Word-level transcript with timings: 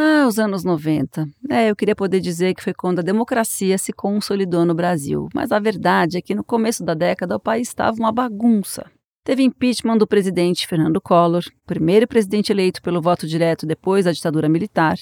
Ah, 0.00 0.28
os 0.28 0.38
anos 0.38 0.62
90. 0.62 1.28
É, 1.50 1.68
eu 1.68 1.74
queria 1.74 1.96
poder 1.96 2.20
dizer 2.20 2.54
que 2.54 2.62
foi 2.62 2.72
quando 2.72 3.00
a 3.00 3.02
democracia 3.02 3.76
se 3.76 3.92
consolidou 3.92 4.64
no 4.64 4.72
Brasil, 4.72 5.28
mas 5.34 5.50
a 5.50 5.58
verdade 5.58 6.16
é 6.18 6.22
que 6.22 6.36
no 6.36 6.44
começo 6.44 6.84
da 6.84 6.94
década 6.94 7.34
o 7.34 7.40
país 7.40 7.66
estava 7.66 7.96
uma 7.98 8.12
bagunça. 8.12 8.88
Teve 9.24 9.42
impeachment 9.42 9.98
do 9.98 10.06
presidente 10.06 10.68
Fernando 10.68 11.00
Collor, 11.00 11.42
primeiro 11.66 12.06
presidente 12.06 12.52
eleito 12.52 12.80
pelo 12.80 13.02
voto 13.02 13.26
direto 13.26 13.66
depois 13.66 14.04
da 14.04 14.12
ditadura 14.12 14.48
militar. 14.48 14.96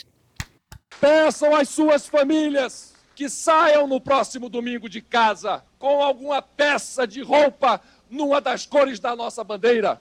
Peçam 0.99 1.55
às 1.55 1.69
suas 1.69 2.07
famílias 2.07 2.95
que 3.15 3.29
saiam 3.29 3.87
no 3.87 4.01
próximo 4.01 4.49
domingo 4.49 4.89
de 4.89 5.03
casa 5.03 5.63
com 5.79 6.03
alguma 6.03 6.41
peça 6.41 7.07
de 7.07 7.23
roupa 7.23 7.83
numa 8.11 8.41
das 8.41 8.65
cores 8.65 8.99
da 8.99 9.15
nossa 9.15 9.45
bandeira. 9.45 9.99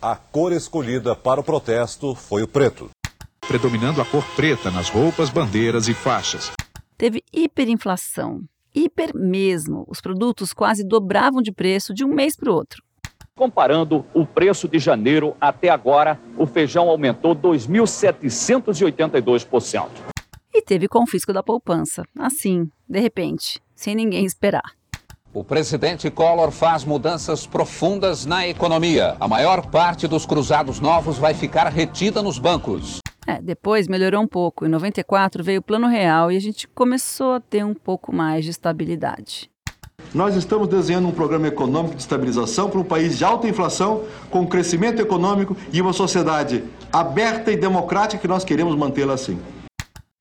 A 0.00 0.16
cor 0.16 0.52
escolhida 0.52 1.14
para 1.14 1.38
o 1.38 1.44
protesto 1.44 2.14
foi 2.14 2.42
o 2.42 2.48
preto. 2.48 2.88
Predominando 3.48 4.00
a 4.02 4.04
cor 4.04 4.22
preta 4.36 4.70
nas 4.70 4.90
roupas, 4.90 5.30
bandeiras 5.30 5.88
e 5.88 5.94
faixas. 5.94 6.52
Teve 6.98 7.24
hiperinflação. 7.32 8.42
Hiper 8.74 9.16
mesmo. 9.16 9.86
Os 9.88 10.02
produtos 10.02 10.52
quase 10.52 10.86
dobravam 10.86 11.40
de 11.40 11.50
preço 11.50 11.94
de 11.94 12.04
um 12.04 12.14
mês 12.14 12.36
para 12.36 12.50
o 12.50 12.54
outro. 12.54 12.82
Comparando 13.34 14.04
o 14.12 14.26
preço 14.26 14.68
de 14.68 14.78
janeiro 14.78 15.34
até 15.40 15.70
agora, 15.70 16.20
o 16.36 16.44
feijão 16.44 16.90
aumentou 16.90 17.34
2.782%. 17.34 19.88
E 20.52 20.60
teve 20.60 20.86
confisco 20.86 21.32
da 21.32 21.42
poupança, 21.42 22.02
assim, 22.18 22.70
de 22.86 23.00
repente, 23.00 23.62
sem 23.74 23.94
ninguém 23.94 24.26
esperar. 24.26 24.74
O 25.32 25.42
presidente 25.42 26.10
Collor 26.10 26.50
faz 26.50 26.84
mudanças 26.84 27.46
profundas 27.46 28.26
na 28.26 28.46
economia. 28.46 29.16
A 29.18 29.26
maior 29.26 29.70
parte 29.70 30.06
dos 30.06 30.26
cruzados 30.26 30.80
novos 30.80 31.16
vai 31.16 31.32
ficar 31.32 31.66
retida 31.68 32.20
nos 32.20 32.38
bancos. 32.38 33.00
É, 33.28 33.42
depois 33.42 33.86
melhorou 33.86 34.22
um 34.22 34.26
pouco. 34.26 34.64
Em 34.64 34.70
94 34.70 35.44
veio 35.44 35.60
o 35.60 35.62
Plano 35.62 35.86
Real 35.86 36.32
e 36.32 36.36
a 36.38 36.40
gente 36.40 36.66
começou 36.66 37.34
a 37.34 37.40
ter 37.40 37.62
um 37.62 37.74
pouco 37.74 38.10
mais 38.10 38.42
de 38.42 38.50
estabilidade. 38.50 39.50
Nós 40.14 40.34
estamos 40.34 40.66
desenhando 40.66 41.08
um 41.08 41.12
programa 41.12 41.46
econômico 41.46 41.94
de 41.94 42.00
estabilização 42.00 42.70
para 42.70 42.80
um 42.80 42.84
país 42.84 43.18
de 43.18 43.24
alta 43.26 43.46
inflação, 43.46 44.06
com 44.30 44.46
crescimento 44.46 45.02
econômico 45.02 45.54
e 45.70 45.82
uma 45.82 45.92
sociedade 45.92 46.64
aberta 46.90 47.52
e 47.52 47.56
democrática 47.58 48.22
que 48.22 48.26
nós 48.26 48.44
queremos 48.44 48.74
mantê-la 48.74 49.12
assim. 49.12 49.38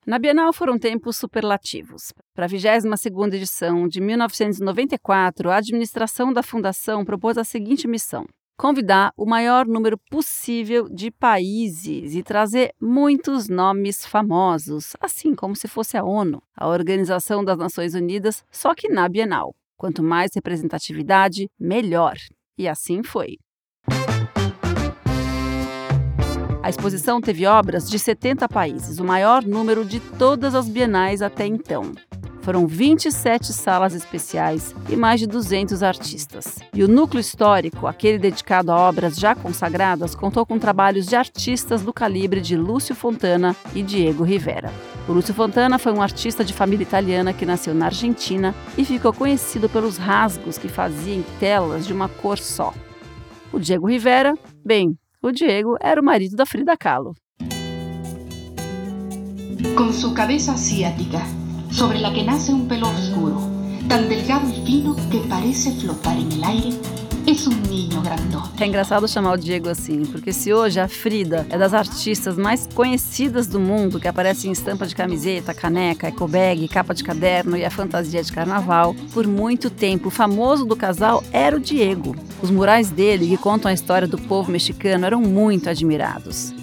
Na 0.06 0.20
Bienal 0.20 0.52
foram 0.52 0.78
tempos 0.78 1.16
superlativos. 1.16 2.12
Para 2.36 2.46
a 2.46 2.50
22ª 2.50 3.34
edição 3.34 3.88
de 3.88 4.02
1994, 4.02 5.50
a 5.50 5.56
administração 5.56 6.34
da 6.34 6.44
fundação 6.44 7.06
propôs 7.06 7.38
a 7.38 7.46
seguinte 7.46 7.88
missão: 7.88 8.26
convidar 8.58 9.14
o 9.16 9.26
maior 9.26 9.68
número 9.68 9.98
possível 10.10 10.90
de 10.90 11.12
países 11.12 12.16
e 12.16 12.24
trazer 12.24 12.74
muitos 12.82 13.48
nomes 13.48 14.04
famosos, 14.04 14.96
assim 15.00 15.36
como 15.36 15.56
se 15.56 15.68
fosse 15.68 15.96
a 15.96 16.04
ONU, 16.04 16.42
a 16.56 16.68
Organização 16.68 17.46
das 17.46 17.58
Nações 17.58 17.94
Unidas, 17.94 18.44
só 18.52 18.74
que 18.74 18.90
na 18.90 19.08
Bienal. 19.08 19.56
Quanto 19.78 20.02
mais 20.02 20.32
representatividade, 20.34 21.48
melhor. 21.60 22.16
E 22.58 22.68
assim 22.68 23.04
foi. 23.04 23.38
A 26.64 26.70
exposição 26.70 27.22
teve 27.22 27.46
obras 27.46 27.88
de 27.88 28.00
70 28.00 28.50
países, 28.50 28.98
o 29.00 29.06
maior 29.06 29.46
número 29.46 29.86
de 29.86 30.00
todas 30.00 30.56
as 30.56 30.68
bienais 30.68 31.22
até 31.22 31.46
então. 31.46 31.94
Foram 32.48 32.66
27 32.66 33.52
salas 33.52 33.94
especiais 33.94 34.74
e 34.88 34.96
mais 34.96 35.20
de 35.20 35.28
200 35.28 35.84
artistas. 35.84 36.60
E 36.74 36.82
o 36.82 36.88
núcleo 36.88 37.20
histórico, 37.20 37.86
aquele 37.86 38.18
dedicado 38.18 38.72
a 38.72 38.78
obras 38.88 39.18
já 39.18 39.36
consagradas, 39.36 40.16
contou 40.16 40.46
com 40.46 40.58
trabalhos 40.58 41.08
de 41.08 41.18
artistas 41.18 41.82
do 41.82 41.92
calibre 41.92 42.40
de 42.40 42.56
Lúcio 42.56 42.96
Fontana 42.96 43.54
e 43.76 43.84
Diego 43.84 44.24
Rivera. 44.24 44.72
O 45.10 45.12
Lúcio 45.12 45.34
Fontana 45.34 45.78
foi 45.78 45.92
um 45.92 46.02
artista 46.02 46.42
de 46.42 46.54
família 46.54 46.84
italiana 46.84 47.34
que 47.34 47.46
nasceu 47.46 47.74
na 47.74 47.88
Argentina 47.88 48.56
e 48.78 48.86
ficou 48.86 49.12
conhecido 49.12 49.68
pelos 49.68 49.98
rasgos 49.98 50.58
que 50.58 50.70
fazia 50.70 51.16
em 51.16 51.26
telas 51.42 51.86
de 51.86 51.92
uma 51.92 52.08
cor 52.08 52.38
só. 52.38 52.74
O 53.52 53.60
Diego 53.60 53.90
Rivera, 53.90 54.34
bem, 54.66 54.98
o 55.22 55.34
Diego 55.34 55.76
era 55.82 56.00
o 56.00 56.06
marido 56.06 56.38
da 56.38 56.46
Frida 56.46 56.78
Kahlo. 56.78 57.14
Com 59.76 59.92
sua 59.92 60.14
cabeça 60.14 60.54
asiática, 60.54 61.20
sobre 61.72 62.00
la 62.00 62.12
que 62.12 62.24
nace 62.24 62.54
um 62.54 62.66
pelo 62.68 62.88
oscuro, 62.88 63.38
tan 63.88 64.08
delgado 64.08 64.50
e 64.50 64.66
fino 64.66 64.96
que 64.96 65.20
parece 65.28 65.72
flotar 65.72 66.18
en 66.18 66.32
el 66.32 66.44
aire. 66.44 66.98
É 68.58 68.66
engraçado 68.66 69.06
chamar 69.06 69.34
o 69.34 69.38
Diego 69.38 69.68
assim, 69.68 70.06
porque 70.06 70.32
se 70.32 70.54
hoje 70.54 70.80
a 70.80 70.88
Frida 70.88 71.46
é 71.50 71.58
das 71.58 71.74
artistas 71.74 72.38
mais 72.38 72.70
conhecidas 72.74 73.48
do 73.48 73.60
mundo, 73.60 74.00
que 74.00 74.08
aparece 74.08 74.48
em 74.48 74.52
estampa 74.54 74.88
de 74.88 74.96
camiseta, 74.96 75.54
caneca, 75.54 76.08
ecobag, 76.08 76.66
capa 76.70 76.94
de 76.94 77.04
caderno 77.04 77.58
e 77.58 77.66
a 77.66 77.70
fantasia 77.70 78.24
de 78.24 78.32
carnaval, 78.32 78.96
por 79.14 79.28
muito 79.28 79.70
tempo 79.70 80.08
o 80.08 80.12
famoso 80.12 80.64
do 80.64 80.74
casal 80.74 81.22
era 81.34 81.58
o 81.58 81.60
Diego. 81.60 82.16
Os 82.42 82.50
murais 82.50 82.90
dele, 82.92 83.28
que 83.28 83.38
contam 83.38 83.70
a 83.70 83.74
história 83.74 84.08
do 84.08 84.18
povo 84.18 84.50
mexicano, 84.50 85.06
eram 85.06 85.20
muito 85.20 85.70
admirados. 85.70 86.54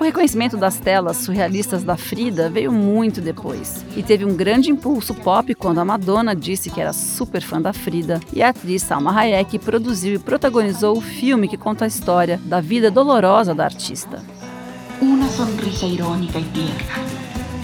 O 0.00 0.04
reconhecimento 0.04 0.56
das 0.56 0.78
telas 0.78 1.16
surrealistas 1.16 1.82
da 1.82 1.96
Frida 1.96 2.48
veio 2.48 2.70
muito 2.70 3.20
depois 3.20 3.84
e 3.96 4.02
teve 4.02 4.24
um 4.24 4.36
grande 4.36 4.70
impulso 4.70 5.12
pop 5.12 5.52
quando 5.56 5.78
a 5.78 5.84
Madonna 5.84 6.36
disse 6.36 6.70
que 6.70 6.80
era 6.80 6.92
super 6.92 7.42
fã 7.42 7.60
da 7.60 7.72
Frida 7.72 8.20
e 8.32 8.40
a 8.40 8.50
atriz 8.50 8.82
Salma 8.82 9.12
Hayek 9.12 9.58
produziu 9.58 10.14
e 10.14 10.18
protagonizou 10.18 10.96
o 10.96 11.00
filme 11.00 11.48
que 11.48 11.56
conta 11.56 11.84
a 11.84 11.88
história 11.88 12.40
da 12.44 12.60
vida 12.60 12.92
dolorosa 12.92 13.52
da 13.52 13.64
artista. 13.64 14.22
Uma 15.02 15.26
sonrisa 15.28 15.86
irônica 15.86 16.38
e 16.38 16.44
tierna, 16.44 17.04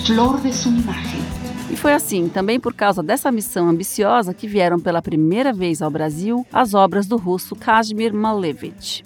flor 0.04 0.40
de 0.40 0.52
sua 0.52 0.72
imagem. 0.72 1.20
E 1.70 1.76
foi 1.76 1.92
assim, 1.92 2.28
também 2.28 2.58
por 2.58 2.74
causa 2.74 3.00
dessa 3.00 3.30
missão 3.30 3.68
ambiciosa, 3.68 4.34
que 4.34 4.48
vieram 4.48 4.80
pela 4.80 5.00
primeira 5.00 5.52
vez 5.52 5.80
ao 5.80 5.90
Brasil 5.90 6.44
as 6.52 6.74
obras 6.74 7.06
do 7.06 7.16
russo 7.16 7.54
Kazimir 7.54 8.12
Malevich. 8.12 9.04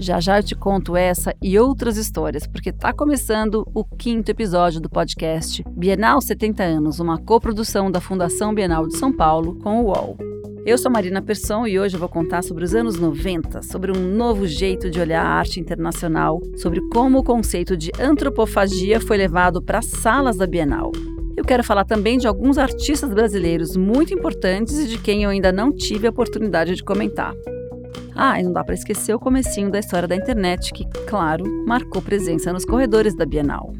Já 0.00 0.18
já 0.18 0.38
eu 0.38 0.42
te 0.42 0.54
conto 0.54 0.96
essa 0.96 1.34
e 1.42 1.58
outras 1.58 1.98
histórias, 1.98 2.46
porque 2.46 2.70
está 2.70 2.90
começando 2.90 3.70
o 3.74 3.84
quinto 3.84 4.30
episódio 4.30 4.80
do 4.80 4.88
podcast 4.88 5.62
Bienal 5.76 6.22
70 6.22 6.62
anos, 6.62 7.00
uma 7.00 7.18
coprodução 7.18 7.90
da 7.90 8.00
Fundação 8.00 8.54
Bienal 8.54 8.86
de 8.86 8.96
São 8.96 9.12
Paulo 9.12 9.56
com 9.56 9.82
o 9.82 9.88
UOL. 9.88 10.16
Eu 10.64 10.78
sou 10.78 10.90
Marina 10.90 11.20
Persson 11.20 11.66
e 11.66 11.78
hoje 11.78 11.96
eu 11.96 12.00
vou 12.00 12.08
contar 12.08 12.42
sobre 12.42 12.64
os 12.64 12.74
anos 12.74 12.98
90, 12.98 13.60
sobre 13.60 13.92
um 13.92 14.16
novo 14.16 14.46
jeito 14.46 14.88
de 14.88 14.98
olhar 14.98 15.22
a 15.22 15.28
arte 15.28 15.60
internacional, 15.60 16.40
sobre 16.56 16.80
como 16.88 17.18
o 17.18 17.24
conceito 17.24 17.76
de 17.76 17.92
antropofagia 18.00 19.00
foi 19.00 19.18
levado 19.18 19.60
para 19.60 19.80
as 19.80 19.86
salas 19.86 20.38
da 20.38 20.46
Bienal. 20.46 20.92
Eu 21.36 21.44
quero 21.44 21.62
falar 21.62 21.84
também 21.84 22.16
de 22.16 22.26
alguns 22.26 22.56
artistas 22.56 23.12
brasileiros 23.12 23.76
muito 23.76 24.14
importantes 24.14 24.78
e 24.78 24.88
de 24.88 24.96
quem 24.96 25.24
eu 25.24 25.30
ainda 25.30 25.52
não 25.52 25.70
tive 25.70 26.06
a 26.06 26.10
oportunidade 26.10 26.74
de 26.74 26.82
comentar. 26.82 27.34
Ah, 28.14 28.40
e 28.40 28.42
não 28.42 28.52
dá 28.52 28.62
para 28.62 28.74
esquecer 28.74 29.14
o 29.14 29.18
comecinho 29.18 29.70
da 29.70 29.78
história 29.78 30.08
da 30.08 30.16
internet, 30.16 30.72
que, 30.72 30.84
claro, 31.06 31.44
marcou 31.66 32.02
presença 32.02 32.52
nos 32.52 32.64
corredores 32.64 33.14
da 33.14 33.24
Bienal. 33.24 33.72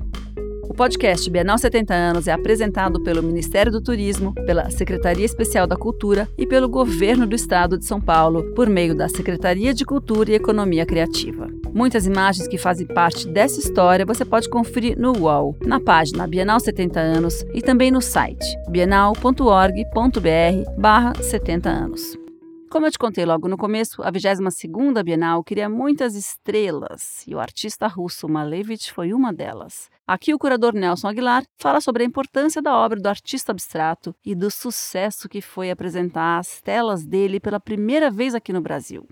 O 0.70 0.72
podcast 0.72 1.28
Bienal 1.28 1.58
70 1.58 1.92
anos 1.92 2.26
é 2.28 2.32
apresentado 2.32 3.02
pelo 3.02 3.24
Ministério 3.24 3.72
do 3.72 3.80
Turismo, 3.80 4.32
pela 4.46 4.70
Secretaria 4.70 5.26
Especial 5.26 5.66
da 5.66 5.76
Cultura 5.76 6.28
e 6.38 6.46
pelo 6.46 6.68
Governo 6.68 7.26
do 7.26 7.34
Estado 7.34 7.76
de 7.76 7.84
São 7.84 8.00
Paulo, 8.00 8.54
por 8.54 8.68
meio 8.68 8.94
da 8.94 9.08
Secretaria 9.08 9.74
de 9.74 9.84
Cultura 9.84 10.30
e 10.30 10.34
Economia 10.34 10.86
Criativa. 10.86 11.48
Muitas 11.74 12.06
imagens 12.06 12.46
que 12.46 12.56
fazem 12.56 12.86
parte 12.86 13.26
dessa 13.26 13.58
história 13.58 14.06
você 14.06 14.24
pode 14.24 14.48
conferir 14.48 14.96
no 14.96 15.10
UOL, 15.18 15.56
na 15.66 15.80
página 15.80 16.24
Bienal 16.24 16.60
70 16.60 17.00
anos 17.00 17.44
e 17.52 17.60
também 17.60 17.90
no 17.90 18.00
site 18.00 18.46
bienal.org.br/70 18.68 21.66
anos. 21.66 22.29
Como 22.70 22.86
eu 22.86 22.92
te 22.92 23.00
contei 23.00 23.26
logo 23.26 23.48
no 23.48 23.58
começo, 23.58 24.00
a 24.00 24.12
22ª 24.12 25.02
Bienal 25.02 25.42
queria 25.42 25.68
muitas 25.68 26.14
estrelas 26.14 27.24
e 27.26 27.34
o 27.34 27.40
artista 27.40 27.88
russo 27.88 28.28
Malevich 28.28 28.92
foi 28.92 29.12
uma 29.12 29.32
delas. 29.32 29.90
Aqui 30.06 30.32
o 30.32 30.38
curador 30.38 30.72
Nelson 30.72 31.08
Aguilar 31.08 31.44
fala 31.58 31.80
sobre 31.80 32.04
a 32.04 32.06
importância 32.06 32.62
da 32.62 32.72
obra 32.76 33.00
do 33.00 33.08
artista 33.08 33.50
abstrato 33.50 34.14
e 34.24 34.36
do 34.36 34.52
sucesso 34.52 35.28
que 35.28 35.40
foi 35.40 35.68
apresentar 35.68 36.38
as 36.38 36.60
telas 36.60 37.04
dele 37.04 37.40
pela 37.40 37.58
primeira 37.58 38.08
vez 38.08 38.36
aqui 38.36 38.52
no 38.52 38.60
Brasil. 38.60 39.04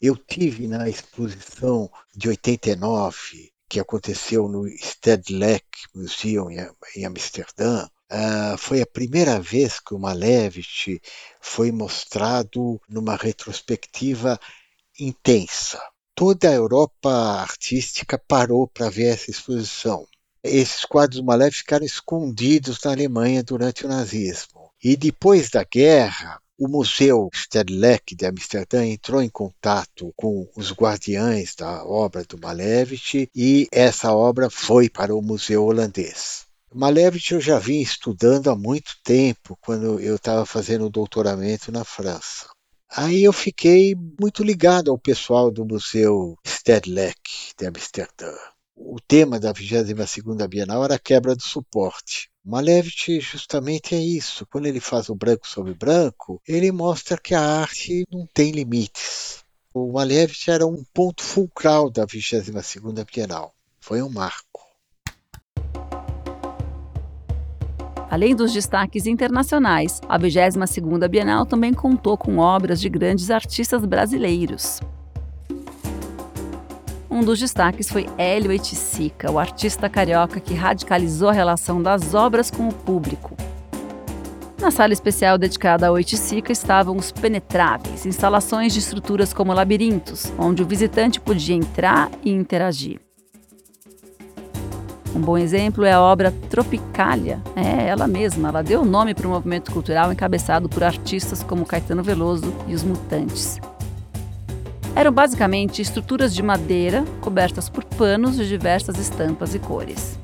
Eu 0.00 0.16
tive 0.16 0.66
na 0.66 0.88
exposição 0.88 1.90
de 2.16 2.30
89, 2.30 3.52
que 3.68 3.78
aconteceu 3.78 4.48
no 4.48 4.66
Stedelijk 4.68 5.66
Museum 5.94 6.48
em 6.96 7.04
Amsterdã, 7.04 7.86
Uh, 8.10 8.56
foi 8.58 8.80
a 8.82 8.86
primeira 8.86 9.40
vez 9.40 9.80
que 9.80 9.94
o 9.94 9.98
Malevich 9.98 11.00
foi 11.40 11.72
mostrado 11.72 12.80
numa 12.88 13.16
retrospectiva 13.16 14.38
intensa. 14.98 15.80
Toda 16.14 16.48
a 16.48 16.52
Europa 16.52 17.10
artística 17.10 18.16
parou 18.18 18.68
para 18.68 18.88
ver 18.90 19.06
essa 19.14 19.30
exposição. 19.30 20.06
Esses 20.42 20.84
quadros 20.84 21.20
do 21.20 21.26
Malevich 21.26 21.58
ficaram 21.58 21.84
escondidos 21.84 22.78
na 22.84 22.92
Alemanha 22.92 23.42
durante 23.42 23.84
o 23.84 23.88
nazismo. 23.88 24.70
E 24.82 24.96
depois 24.96 25.48
da 25.50 25.64
guerra, 25.64 26.38
O 26.56 26.68
Museu 26.68 27.28
Stedelijk 27.34 28.14
de 28.14 28.26
Amsterdã 28.26 28.86
entrou 28.86 29.20
em 29.20 29.28
contato 29.28 30.12
com 30.16 30.48
os 30.56 30.70
guardiães 30.70 31.56
da 31.56 31.84
obra 31.84 32.22
do 32.24 32.38
Malevich 32.38 33.28
e 33.34 33.66
essa 33.72 34.14
obra 34.14 34.48
foi 34.48 34.88
para 34.88 35.12
o 35.12 35.20
Museu 35.20 35.64
Holandês. 35.64 36.46
Malevich 36.76 37.32
eu 37.32 37.40
já 37.40 37.56
vim 37.56 37.80
estudando 37.80 38.50
há 38.50 38.56
muito 38.56 38.96
tempo, 39.04 39.56
quando 39.60 40.00
eu 40.00 40.16
estava 40.16 40.44
fazendo 40.44 40.86
o 40.86 40.90
doutoramento 40.90 41.70
na 41.70 41.84
França. 41.84 42.48
Aí 42.90 43.22
eu 43.22 43.32
fiquei 43.32 43.94
muito 44.20 44.42
ligado 44.42 44.90
ao 44.90 44.98
pessoal 44.98 45.52
do 45.52 45.64
Museu 45.64 46.36
Stedelijk 46.44 47.54
de 47.56 47.66
Amsterdã. 47.68 48.34
O 48.74 48.98
tema 49.00 49.38
da 49.38 49.54
22ª 49.54 50.48
Bienal 50.48 50.82
era 50.82 50.96
a 50.96 50.98
quebra 50.98 51.36
do 51.36 51.42
suporte. 51.44 52.28
Malevich 52.44 53.20
justamente 53.20 53.94
é 53.94 54.00
isso. 54.00 54.44
Quando 54.44 54.66
ele 54.66 54.80
faz 54.80 55.08
o 55.08 55.14
branco 55.14 55.46
sobre 55.46 55.74
branco, 55.74 56.42
ele 56.44 56.72
mostra 56.72 57.16
que 57.16 57.36
a 57.36 57.60
arte 57.60 58.04
não 58.10 58.26
tem 58.34 58.50
limites. 58.50 59.44
O 59.72 59.92
Malevich 59.92 60.50
era 60.50 60.66
um 60.66 60.84
ponto 60.92 61.22
fulcral 61.22 61.88
da 61.88 62.04
22ª 62.04 63.06
Bienal. 63.06 63.54
Foi 63.80 64.02
um 64.02 64.10
marco. 64.10 64.63
Além 68.10 68.34
dos 68.34 68.52
destaques 68.52 69.06
internacionais, 69.06 70.00
a 70.08 70.18
22ª 70.18 71.08
Bienal 71.08 71.46
também 71.46 71.72
contou 71.72 72.16
com 72.16 72.38
obras 72.38 72.80
de 72.80 72.88
grandes 72.88 73.30
artistas 73.30 73.84
brasileiros. 73.84 74.80
Um 77.10 77.22
dos 77.22 77.38
destaques 77.38 77.88
foi 77.88 78.06
Hélio 78.18 78.50
Eticica, 78.50 79.30
o 79.30 79.38
artista 79.38 79.88
carioca 79.88 80.40
que 80.40 80.52
radicalizou 80.52 81.28
a 81.28 81.32
relação 81.32 81.80
das 81.80 82.12
obras 82.12 82.50
com 82.50 82.68
o 82.68 82.74
público. 82.74 83.36
Na 84.60 84.70
sala 84.70 84.92
especial 84.92 85.36
dedicada 85.36 85.86
ao 85.86 85.94
Oiticica 85.94 86.50
estavam 86.50 86.96
os 86.96 87.12
penetráveis, 87.12 88.06
instalações 88.06 88.72
de 88.72 88.78
estruturas 88.78 89.32
como 89.32 89.52
labirintos, 89.52 90.32
onde 90.38 90.62
o 90.62 90.66
visitante 90.66 91.20
podia 91.20 91.54
entrar 91.54 92.10
e 92.24 92.30
interagir. 92.30 93.03
Um 95.14 95.20
bom 95.20 95.38
exemplo 95.38 95.84
é 95.84 95.92
a 95.92 96.00
obra 96.00 96.32
Tropicália. 96.50 97.40
É 97.54 97.86
ela 97.86 98.08
mesma, 98.08 98.48
ela 98.48 98.62
deu 98.62 98.84
nome 98.84 99.14
para 99.14 99.28
o 99.28 99.30
movimento 99.30 99.70
cultural 99.70 100.12
encabeçado 100.12 100.68
por 100.68 100.82
artistas 100.82 101.40
como 101.40 101.64
Caetano 101.64 102.02
Veloso 102.02 102.52
e 102.66 102.74
os 102.74 102.82
Mutantes. 102.82 103.60
Eram 104.96 105.12
basicamente 105.12 105.80
estruturas 105.80 106.34
de 106.34 106.42
madeira 106.42 107.04
cobertas 107.20 107.68
por 107.68 107.84
panos 107.84 108.36
de 108.36 108.48
diversas 108.48 108.98
estampas 108.98 109.54
e 109.54 109.60
cores. 109.60 110.18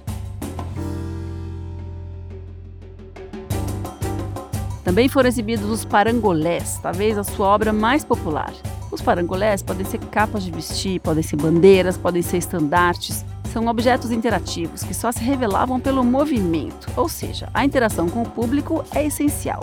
Também 4.82 5.08
foram 5.08 5.28
exibidos 5.28 5.70
os 5.70 5.84
parangolés, 5.84 6.80
talvez 6.82 7.16
a 7.16 7.22
sua 7.22 7.46
obra 7.46 7.72
mais 7.72 8.04
popular. 8.04 8.52
Os 8.90 9.00
parangolés 9.00 9.62
podem 9.62 9.86
ser 9.86 9.98
capas 9.98 10.42
de 10.42 10.50
vestir, 10.50 10.98
podem 11.00 11.22
ser 11.22 11.36
bandeiras, 11.36 11.96
podem 11.96 12.22
ser 12.22 12.38
estandartes, 12.38 13.24
são 13.52 13.66
objetos 13.66 14.10
interativos 14.10 14.82
que 14.82 14.94
só 14.94 15.10
se 15.10 15.22
revelavam 15.22 15.80
pelo 15.80 16.04
movimento, 16.04 16.88
ou 16.96 17.08
seja, 17.08 17.48
a 17.52 17.64
interação 17.64 18.08
com 18.08 18.22
o 18.22 18.30
público 18.30 18.84
é 18.94 19.04
essencial. 19.04 19.60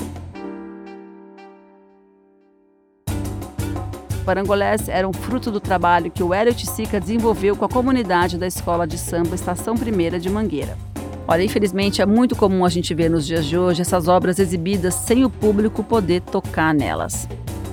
Parangolés 4.26 4.90
eram 4.90 5.14
fruto 5.14 5.50
do 5.50 5.62
trabalho 5.62 6.12
que 6.12 6.22
o 6.22 6.34
Hélio 6.34 6.54
Tissica 6.54 7.00
desenvolveu 7.00 7.56
com 7.56 7.64
a 7.64 7.70
comunidade 7.70 8.38
da 8.38 8.46
Escola 8.46 8.86
de 8.86 8.98
Samba 8.98 9.36
Estação 9.36 9.76
Primeira 9.76 10.20
de 10.20 10.30
Mangueira. 10.30 10.78
Olha, 11.26 11.44
infelizmente 11.44 12.02
é 12.02 12.06
muito 12.06 12.36
comum 12.36 12.66
a 12.66 12.70
gente 12.70 12.94
ver 12.94 13.10
nos 13.10 13.26
dias 13.26 13.46
de 13.46 13.58
hoje 13.58 13.82
essas 13.82 14.10
obras 14.10 14.38
exibidas 14.38 14.96
sem 14.96 15.24
o 15.24 15.30
público 15.30 15.82
poder 15.82 16.22
tocar 16.22 16.74
nelas. 16.74 17.26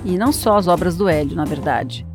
E 0.04 0.16
não 0.16 0.32
só 0.32 0.56
as 0.56 0.68
obras 0.68 0.96
do 0.96 1.08
Hélio, 1.08 1.34
na 1.34 1.44
verdade. 1.44 2.06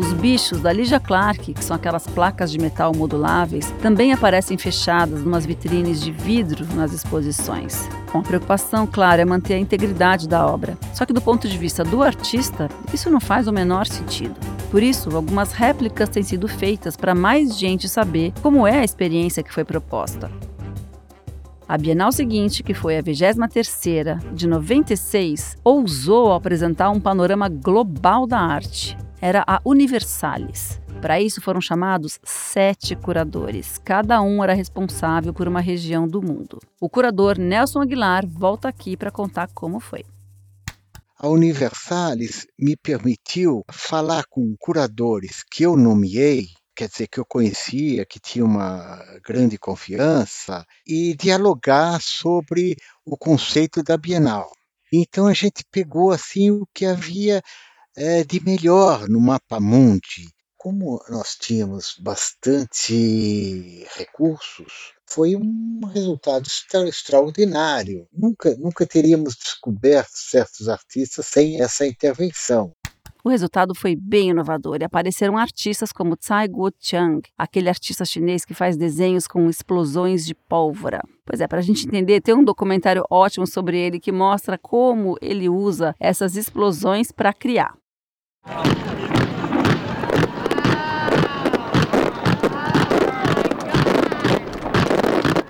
Os 0.00 0.14
bichos 0.14 0.62
da 0.62 0.72
Ligia 0.72 0.98
Clark, 0.98 1.52
que 1.52 1.62
são 1.62 1.76
aquelas 1.76 2.06
placas 2.06 2.50
de 2.50 2.58
metal 2.58 2.90
moduláveis, 2.96 3.70
também 3.82 4.14
aparecem 4.14 4.56
fechadas 4.56 5.22
numas 5.22 5.44
vitrines 5.44 6.00
de 6.00 6.10
vidro 6.10 6.66
nas 6.74 6.94
exposições. 6.94 7.86
Com 8.10 8.20
a 8.20 8.22
preocupação, 8.22 8.86
claro, 8.86 9.20
é 9.20 9.26
manter 9.26 9.52
a 9.54 9.58
integridade 9.58 10.26
da 10.26 10.46
obra. 10.46 10.78
Só 10.94 11.04
que 11.04 11.12
do 11.12 11.20
ponto 11.20 11.46
de 11.46 11.58
vista 11.58 11.84
do 11.84 12.02
artista, 12.02 12.70
isso 12.94 13.10
não 13.10 13.20
faz 13.20 13.46
o 13.46 13.52
menor 13.52 13.86
sentido. 13.86 14.34
Por 14.70 14.82
isso, 14.82 15.14
algumas 15.14 15.52
réplicas 15.52 16.08
têm 16.08 16.22
sido 16.22 16.48
feitas 16.48 16.96
para 16.96 17.14
mais 17.14 17.58
gente 17.58 17.86
saber 17.86 18.32
como 18.40 18.66
é 18.66 18.78
a 18.78 18.84
experiência 18.84 19.42
que 19.42 19.52
foi 19.52 19.64
proposta. 19.64 20.30
A 21.68 21.76
Bienal 21.76 22.10
seguinte, 22.10 22.62
que 22.62 22.72
foi 22.72 22.96
a 22.96 23.02
23ª, 23.02 24.32
de 24.32 24.48
96, 24.48 25.58
ousou 25.62 26.32
apresentar 26.32 26.88
um 26.88 26.98
panorama 26.98 27.50
global 27.50 28.26
da 28.26 28.40
arte, 28.40 28.96
era 29.20 29.44
a 29.46 29.60
Universalis. 29.64 30.80
Para 31.00 31.20
isso 31.20 31.40
foram 31.40 31.60
chamados 31.60 32.18
sete 32.22 32.94
curadores. 32.96 33.78
Cada 33.78 34.20
um 34.22 34.42
era 34.42 34.54
responsável 34.54 35.32
por 35.32 35.48
uma 35.48 35.60
região 35.60 36.06
do 36.06 36.22
mundo. 36.22 36.58
O 36.80 36.88
curador 36.88 37.38
Nelson 37.38 37.80
Aguilar 37.80 38.26
volta 38.26 38.68
aqui 38.68 38.96
para 38.96 39.10
contar 39.10 39.48
como 39.54 39.80
foi. 39.80 40.04
A 41.18 41.28
Universalis 41.28 42.46
me 42.58 42.76
permitiu 42.76 43.62
falar 43.70 44.24
com 44.30 44.54
curadores 44.58 45.42
que 45.50 45.64
eu 45.64 45.76
nomeei, 45.76 46.46
quer 46.74 46.88
dizer, 46.88 47.08
que 47.08 47.20
eu 47.20 47.26
conhecia, 47.26 48.06
que 48.06 48.18
tinha 48.18 48.42
uma 48.42 48.98
grande 49.22 49.58
confiança, 49.58 50.64
e 50.86 51.14
dialogar 51.14 52.00
sobre 52.00 52.74
o 53.04 53.18
conceito 53.18 53.82
da 53.82 53.98
Bienal. 53.98 54.50
Então 54.90 55.26
a 55.26 55.34
gente 55.34 55.62
pegou 55.70 56.10
assim 56.10 56.50
o 56.50 56.66
que 56.74 56.86
havia 56.86 57.42
é, 57.96 58.24
de 58.24 58.42
melhor 58.42 59.08
no 59.08 59.20
mapa 59.20 59.60
mundi. 59.60 60.28
Como 60.56 61.02
nós 61.08 61.36
tínhamos 61.36 61.96
bastante 61.98 63.86
recursos, 63.96 64.92
foi 65.08 65.34
um 65.34 65.80
resultado 65.86 66.46
extra 66.46 66.86
extraordinário. 66.86 68.06
Nunca, 68.12 68.54
nunca 68.56 68.86
teríamos 68.86 69.36
descoberto 69.36 70.12
certos 70.12 70.68
artistas 70.68 71.26
sem 71.26 71.62
essa 71.62 71.86
intervenção. 71.86 72.72
O 73.22 73.28
resultado 73.28 73.74
foi 73.74 73.94
bem 73.94 74.30
inovador 74.30 74.78
e 74.80 74.84
apareceram 74.84 75.36
artistas 75.36 75.92
como 75.92 76.16
Tsai 76.16 76.48
Guo-chang, 76.48 77.20
aquele 77.36 77.68
artista 77.68 78.04
chinês 78.04 78.46
que 78.46 78.54
faz 78.54 78.78
desenhos 78.78 79.26
com 79.26 79.48
explosões 79.50 80.24
de 80.24 80.34
pólvora. 80.34 81.02
Pois 81.26 81.40
é, 81.40 81.46
para 81.46 81.58
a 81.58 81.62
gente 81.62 81.86
entender, 81.86 82.22
tem 82.22 82.34
um 82.34 82.42
documentário 82.42 83.04
ótimo 83.10 83.46
sobre 83.46 83.78
ele 83.78 84.00
que 84.00 84.10
mostra 84.10 84.56
como 84.56 85.16
ele 85.20 85.50
usa 85.50 85.94
essas 86.00 86.34
explosões 86.34 87.12
para 87.12 87.32
criar. 87.34 87.74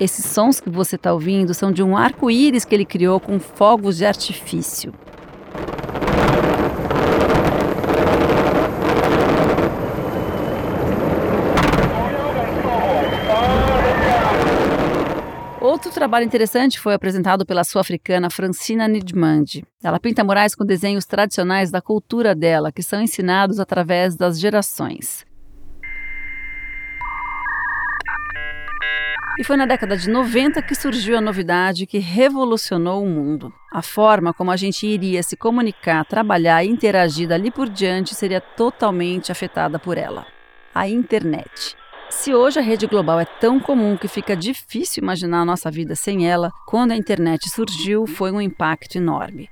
Esses 0.01 0.25
sons 0.25 0.61
que 0.61 0.71
você 0.71 0.97
está 0.97 1.13
ouvindo 1.13 1.55
são 1.55 1.71
de 1.71 1.83
um 1.83 1.97
arco-íris 1.97 2.65
que 2.65 2.75
ele 2.75 2.87
criou 2.87 3.21
com 3.21 3.39
fogos 3.39 3.99
de 3.99 4.07
artifício. 4.07 4.93
Outro 15.81 15.93
trabalho 15.93 16.27
interessante 16.27 16.79
foi 16.79 16.93
apresentado 16.93 17.47
pela 17.47 17.65
sul-africana 17.65 18.29
Francina 18.29 18.87
Nidmandi. 18.87 19.65
Ela 19.83 19.99
pinta 19.99 20.23
murais 20.23 20.55
com 20.55 20.63
desenhos 20.63 21.07
tradicionais 21.07 21.71
da 21.71 21.81
cultura 21.81 22.35
dela, 22.35 22.71
que 22.71 22.83
são 22.83 23.01
ensinados 23.01 23.59
através 23.59 24.15
das 24.15 24.39
gerações. 24.39 25.25
E 29.39 29.43
foi 29.43 29.57
na 29.57 29.65
década 29.65 29.97
de 29.97 30.11
90 30.11 30.61
que 30.61 30.75
surgiu 30.75 31.17
a 31.17 31.21
novidade 31.23 31.87
que 31.87 31.99
revolucionou 31.99 33.03
o 33.03 33.09
mundo. 33.09 33.51
A 33.73 33.81
forma 33.81 34.35
como 34.35 34.51
a 34.51 34.57
gente 34.59 34.87
iria 34.87 35.23
se 35.23 35.35
comunicar, 35.35 36.05
trabalhar 36.05 36.63
e 36.63 36.69
interagir 36.69 37.27
dali 37.27 37.51
por 37.51 37.71
diante 37.71 38.15
seria 38.15 38.43
totalmente 38.43 39.33
afetada 39.33 39.79
por 39.79 39.97
ela. 39.97 40.27
A 40.75 40.87
internet. 40.87 41.75
Se 42.11 42.35
hoje 42.35 42.59
a 42.59 42.63
rede 42.63 42.89
global 42.89 43.21
é 43.21 43.25
tão 43.25 43.61
comum 43.61 43.97
que 43.97 44.09
fica 44.09 44.37
difícil 44.37 45.01
imaginar 45.01 45.41
a 45.41 45.45
nossa 45.45 45.71
vida 45.71 45.95
sem 45.95 46.29
ela, 46.29 46.53
quando 46.67 46.91
a 46.91 46.97
internet 46.97 47.49
surgiu 47.49 48.05
foi 48.07 48.33
um 48.33 48.41
impacto 48.41 48.97
enorme. 48.97 49.49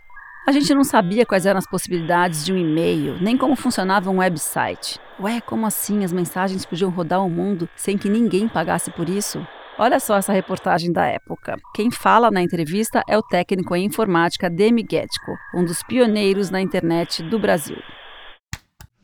A 0.46 0.50
gente 0.50 0.74
não 0.74 0.82
sabia 0.82 1.24
quais 1.24 1.46
eram 1.46 1.58
as 1.58 1.66
possibilidades 1.66 2.44
de 2.44 2.52
um 2.52 2.56
e-mail, 2.56 3.16
nem 3.22 3.38
como 3.38 3.54
funcionava 3.54 4.10
um 4.10 4.18
website. 4.18 4.98
Ué, 5.20 5.40
como 5.40 5.66
assim 5.66 6.04
as 6.04 6.12
mensagens 6.12 6.66
podiam 6.66 6.90
rodar 6.90 7.24
o 7.24 7.30
mundo 7.30 7.68
sem 7.76 7.96
que 7.96 8.10
ninguém 8.10 8.48
pagasse 8.48 8.90
por 8.90 9.08
isso? 9.08 9.46
Olha 9.78 10.00
só 10.00 10.16
essa 10.16 10.32
reportagem 10.32 10.92
da 10.92 11.06
época. 11.06 11.56
Quem 11.72 11.90
fala 11.90 12.30
na 12.30 12.42
entrevista 12.42 13.04
é 13.08 13.16
o 13.16 13.22
técnico 13.22 13.76
em 13.76 13.84
informática 13.84 14.50
Demi 14.50 14.84
Getko, 14.88 15.36
um 15.54 15.64
dos 15.64 15.82
pioneiros 15.84 16.50
na 16.50 16.60
internet 16.60 17.22
do 17.22 17.38
Brasil. 17.38 17.78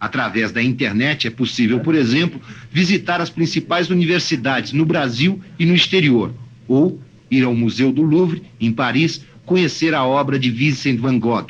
Através 0.05 0.53
da 0.53 0.63
internet 0.63 1.27
é 1.27 1.31
possível, 1.31 1.81
por 1.81 1.95
exemplo, 1.95 2.39
visitar 2.71 3.23
as 3.23 3.31
principais 3.31 3.89
universidades 3.89 4.71
no 4.75 4.85
Brasil 4.85 5.41
e 5.59 5.65
no 5.65 5.75
exterior, 5.75 6.31
ou 6.69 7.01
ir 7.31 7.43
ao 7.43 7.55
Museu 7.55 7.91
do 7.91 8.03
Louvre, 8.03 8.43
em 8.61 8.71
Paris, 8.71 9.25
conhecer 9.47 9.95
a 9.95 10.05
obra 10.05 10.39
de 10.39 10.51
Vincent 10.51 10.99
van 10.99 11.19
Gogh. 11.19 11.47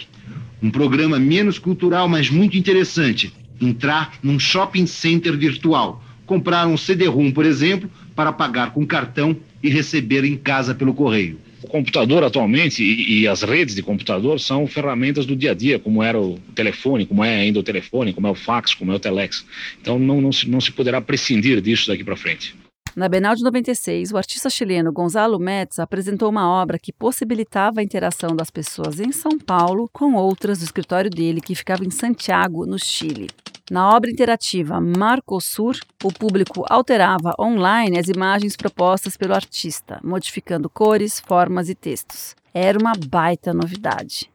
Um 0.62 0.70
programa 0.70 1.18
menos 1.18 1.58
cultural, 1.58 2.08
mas 2.08 2.30
muito 2.30 2.56
interessante. 2.56 3.32
Entrar 3.60 4.12
num 4.22 4.38
shopping 4.38 4.86
center 4.86 5.36
virtual. 5.36 6.00
Comprar 6.24 6.68
um 6.68 6.76
CD-ROM, 6.76 7.32
por 7.32 7.44
exemplo, 7.44 7.90
para 8.14 8.32
pagar 8.32 8.70
com 8.70 8.86
cartão 8.86 9.36
e 9.60 9.68
receber 9.68 10.24
em 10.24 10.36
casa 10.36 10.76
pelo 10.76 10.94
correio. 10.94 11.40
Computador 11.74 12.22
atualmente 12.22 12.84
e, 12.84 13.22
e, 13.22 13.26
as 13.26 13.42
redes 13.42 13.74
de 13.74 13.82
computador 13.82 14.38
são 14.38 14.64
ferramentas 14.64 15.26
do 15.26 15.34
dia 15.34 15.50
a 15.50 15.54
dia, 15.54 15.76
como 15.76 16.04
era 16.04 16.16
o 16.16 16.38
telefone, 16.54 17.04
como 17.04 17.24
é 17.24 17.34
ainda 17.34 17.58
o 17.58 17.64
telefone, 17.64 18.12
como 18.12 18.28
é 18.28 18.30
o 18.30 18.34
fax, 18.36 18.74
como 18.74 18.92
é 18.92 18.94
o 18.94 19.00
telex. 19.00 19.44
Então 19.80 19.98
não, 19.98 20.20
não, 20.20 20.30
se, 20.30 20.48
não 20.48 20.60
se 20.60 20.70
poderá 20.70 21.00
prescindir 21.00 21.60
disso 21.60 21.88
daqui 21.88 22.04
para 22.04 22.14
frente. 22.14 22.54
Na 22.94 23.08
Bienal 23.08 23.34
de 23.34 23.42
96, 23.42 24.12
o 24.12 24.16
artista 24.16 24.48
chileno 24.48 24.92
Gonzalo 24.92 25.36
Metz 25.36 25.80
apresentou 25.80 26.30
uma 26.30 26.48
obra 26.48 26.78
que 26.78 26.92
possibilitava 26.92 27.80
a 27.80 27.82
interação 27.82 28.36
das 28.36 28.50
pessoas 28.52 29.00
em 29.00 29.10
São 29.10 29.36
Paulo 29.36 29.90
com 29.92 30.14
outras 30.14 30.60
do 30.60 30.64
escritório 30.64 31.10
dele, 31.10 31.40
que 31.40 31.56
ficava 31.56 31.84
em 31.84 31.90
Santiago, 31.90 32.64
no 32.66 32.78
Chile. 32.78 33.26
Na 33.70 33.96
obra 33.96 34.10
interativa 34.10 34.78
Marcosur, 34.78 35.78
o 36.02 36.12
público 36.12 36.66
alterava 36.68 37.34
online 37.40 37.98
as 37.98 38.08
imagens 38.08 38.56
propostas 38.56 39.16
pelo 39.16 39.34
artista, 39.34 39.98
modificando 40.04 40.68
cores, 40.68 41.18
formas 41.18 41.70
e 41.70 41.74
textos. 41.74 42.36
Era 42.52 42.78
uma 42.78 42.92
baita 43.08 43.54
novidade. 43.54 44.30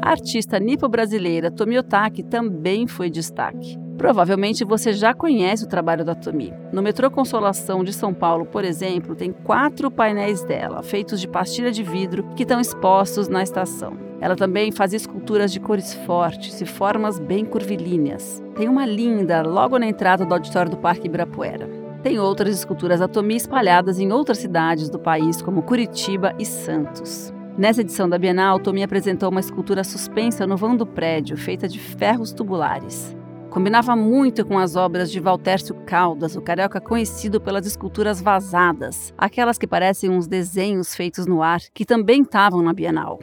A 0.00 0.10
artista 0.10 0.60
nipo-brasileira 0.60 1.50
Tomi 1.50 1.76
Otaki 1.76 2.22
também 2.22 2.86
foi 2.86 3.10
destaque. 3.10 3.76
Provavelmente 3.98 4.64
você 4.64 4.92
já 4.92 5.12
conhece 5.12 5.64
o 5.64 5.68
trabalho 5.68 6.04
da 6.04 6.14
Tomi. 6.14 6.52
No 6.72 6.82
metrô 6.82 7.10
Consolação 7.10 7.82
de 7.82 7.92
São 7.92 8.14
Paulo, 8.14 8.46
por 8.46 8.64
exemplo, 8.64 9.16
tem 9.16 9.32
quatro 9.32 9.90
painéis 9.90 10.44
dela, 10.44 10.84
feitos 10.84 11.20
de 11.20 11.26
pastilha 11.26 11.72
de 11.72 11.82
vidro, 11.82 12.22
que 12.36 12.44
estão 12.44 12.60
expostos 12.60 13.26
na 13.26 13.42
estação. 13.42 14.13
Ela 14.24 14.34
também 14.34 14.72
faz 14.72 14.94
esculturas 14.94 15.52
de 15.52 15.60
cores 15.60 15.92
fortes 15.92 16.58
e 16.58 16.64
formas 16.64 17.18
bem 17.18 17.44
curvilíneas. 17.44 18.42
Tem 18.56 18.70
uma 18.70 18.86
linda 18.86 19.42
logo 19.42 19.78
na 19.78 19.86
entrada 19.86 20.24
do 20.24 20.32
auditório 20.32 20.70
do 20.70 20.78
Parque 20.78 21.08
Ibirapuera. 21.08 21.68
Tem 22.02 22.18
outras 22.18 22.56
esculturas 22.56 23.00
da 23.00 23.06
Tomi 23.06 23.36
espalhadas 23.36 23.98
em 24.00 24.10
outras 24.10 24.38
cidades 24.38 24.88
do 24.88 24.98
país, 24.98 25.42
como 25.42 25.62
Curitiba 25.62 26.34
e 26.38 26.46
Santos. 26.46 27.34
Nessa 27.58 27.82
edição 27.82 28.08
da 28.08 28.16
Bienal, 28.16 28.58
Tomi 28.58 28.82
apresentou 28.82 29.28
uma 29.28 29.40
escultura 29.40 29.84
suspensa 29.84 30.46
no 30.46 30.56
vão 30.56 30.74
do 30.74 30.86
prédio, 30.86 31.36
feita 31.36 31.68
de 31.68 31.78
ferros 31.78 32.32
tubulares. 32.32 33.14
Combinava 33.50 33.94
muito 33.94 34.42
com 34.46 34.58
as 34.58 34.74
obras 34.74 35.10
de 35.10 35.20
Valtércio 35.20 35.74
Caldas, 35.84 36.34
o 36.34 36.40
carioca 36.40 36.80
conhecido 36.80 37.42
pelas 37.42 37.66
esculturas 37.66 38.22
vazadas, 38.22 39.12
aquelas 39.18 39.58
que 39.58 39.66
parecem 39.66 40.08
uns 40.08 40.26
desenhos 40.26 40.94
feitos 40.94 41.26
no 41.26 41.42
ar, 41.42 41.60
que 41.74 41.84
também 41.84 42.22
estavam 42.22 42.62
na 42.62 42.72
Bienal. 42.72 43.18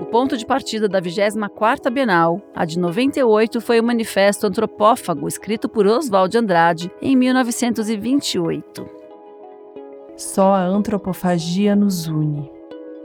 O 0.00 0.06
ponto 0.06 0.36
de 0.36 0.46
partida 0.46 0.88
da 0.88 1.00
24ª 1.00 1.90
Bienal, 1.90 2.40
a 2.54 2.64
de 2.64 2.78
98, 2.78 3.60
foi 3.60 3.80
o 3.80 3.84
Manifesto 3.84 4.46
Antropófago, 4.46 5.26
escrito 5.26 5.68
por 5.68 5.86
Oswald 5.86 6.36
Andrade 6.36 6.90
em 7.02 7.16
1928. 7.16 8.88
Só 10.16 10.54
a 10.54 10.64
antropofagia 10.64 11.74
nos 11.74 12.06
une, 12.06 12.50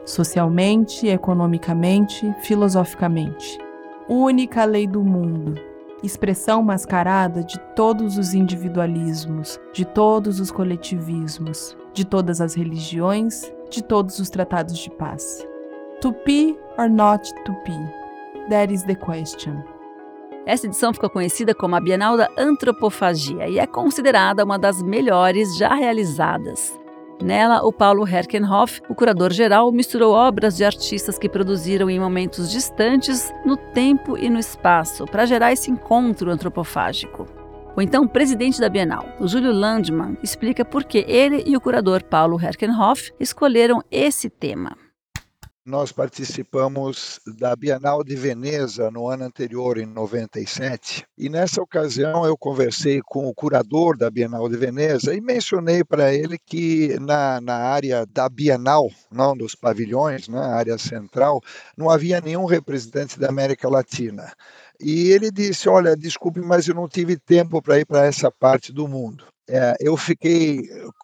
socialmente, 0.06 1.08
economicamente, 1.08 2.34
filosoficamente 2.42 3.64
única 4.08 4.66
lei 4.66 4.86
do 4.86 5.02
mundo, 5.02 5.56
expressão 6.04 6.62
mascarada 6.62 7.44
de 7.44 7.58
todos 7.76 8.18
os 8.18 8.34
individualismos, 8.34 9.60
de 9.74 9.86
todos 9.86 10.40
os 10.40 10.52
coletivismos, 10.52 11.78
de 11.94 12.06
todas 12.06 12.42
as 12.42 12.54
religiões, 12.54 13.52
de 13.70 13.82
todos 13.82 14.20
os 14.20 14.30
tratados 14.30 14.78
de 14.78 14.90
paz. 14.90 15.48
Tupi 16.04 16.54
or 16.78 16.90
not 16.90 17.34
tupi? 17.46 17.80
That 18.50 18.74
is 18.74 18.84
the 18.84 18.94
question. 18.94 19.64
Essa 20.46 20.68
edição 20.68 20.94
ficou 20.94 21.10
conhecida 21.10 21.56
como 21.56 21.78
a 21.78 21.80
Bienal 21.80 22.18
da 22.18 22.30
Antropofagia 22.38 23.48
e 23.48 23.58
é 23.58 23.66
considerada 23.66 24.44
uma 24.44 24.60
das 24.60 24.84
melhores 24.84 25.56
já 25.56 25.74
realizadas. 25.74 26.78
Nela, 27.22 27.66
o 27.66 27.72
Paulo 27.72 28.06
Herkenhoff, 28.06 28.82
o 28.90 28.94
curador-geral, 28.94 29.72
misturou 29.72 30.14
obras 30.14 30.58
de 30.58 30.66
artistas 30.66 31.18
que 31.18 31.30
produziram 31.30 31.90
em 31.90 32.02
momentos 32.02 32.52
distantes, 32.52 33.34
no 33.46 33.56
tempo 33.56 34.18
e 34.18 34.30
no 34.30 34.40
espaço, 34.40 35.06
para 35.06 35.26
gerar 35.26 35.54
esse 35.54 35.72
encontro 35.72 36.30
antropofágico. 36.30 37.26
O 37.78 37.82
então 37.82 38.06
presidente 38.06 38.60
da 38.60 38.68
Bienal, 38.68 39.06
o 39.22 39.28
Júlio 39.30 39.54
Landman, 39.54 40.18
explica 40.22 40.66
por 40.66 40.84
que 40.84 41.06
ele 41.08 41.46
e 41.48 41.56
o 41.56 41.62
curador 41.62 42.04
Paulo 42.04 42.38
Herkenhoff 42.38 43.14
escolheram 43.22 43.82
esse 43.90 44.30
tema 44.30 44.83
nós 45.66 45.94
participamos 45.94 47.22
da 47.38 47.56
Bienal 47.56 48.04
de 48.04 48.16
Veneza 48.16 48.92
no 48.92 49.08
ano 49.08 49.24
anterior, 49.24 49.78
em 49.78 49.86
97, 49.86 51.06
e 51.18 51.30
nessa 51.30 51.62
ocasião 51.62 52.26
eu 52.26 52.38
conversei 52.38 53.02
com 53.06 53.28
o 53.28 53.34
curador 53.34 53.98
da 53.98 54.12
Bienal 54.12 54.50
de 54.50 54.58
Veneza 54.58 55.16
e 55.16 55.22
mencionei 55.22 55.84
para 55.84 56.14
ele 56.14 56.38
que 56.38 57.00
na, 57.00 57.40
na 57.40 57.56
área 57.56 58.06
da 58.06 58.28
Bienal, 58.28 58.90
não 59.10 59.38
dos 59.38 59.56
pavilhões, 59.56 60.28
na 60.28 60.42
né, 60.42 60.54
área 60.54 60.78
central, 60.78 61.42
não 61.78 61.90
havia 61.90 62.20
nenhum 62.20 62.46
representante 62.46 63.18
da 63.18 63.30
América 63.30 63.70
Latina. 63.70 64.34
E 64.80 65.12
ele 65.12 65.32
disse: 65.32 65.70
Olha, 65.70 65.96
desculpe, 65.96 66.42
mas 66.42 66.68
eu 66.68 66.76
não 66.76 66.90
tive 66.90 67.18
tempo 67.18 67.62
para 67.62 67.80
ir 67.80 67.86
para 67.86 68.06
essa 68.06 68.30
parte 68.30 68.74
do 68.74 68.88
mundo. 68.88 69.33
É, 69.50 69.76
eu 69.80 69.98
fiquei, 69.98 70.62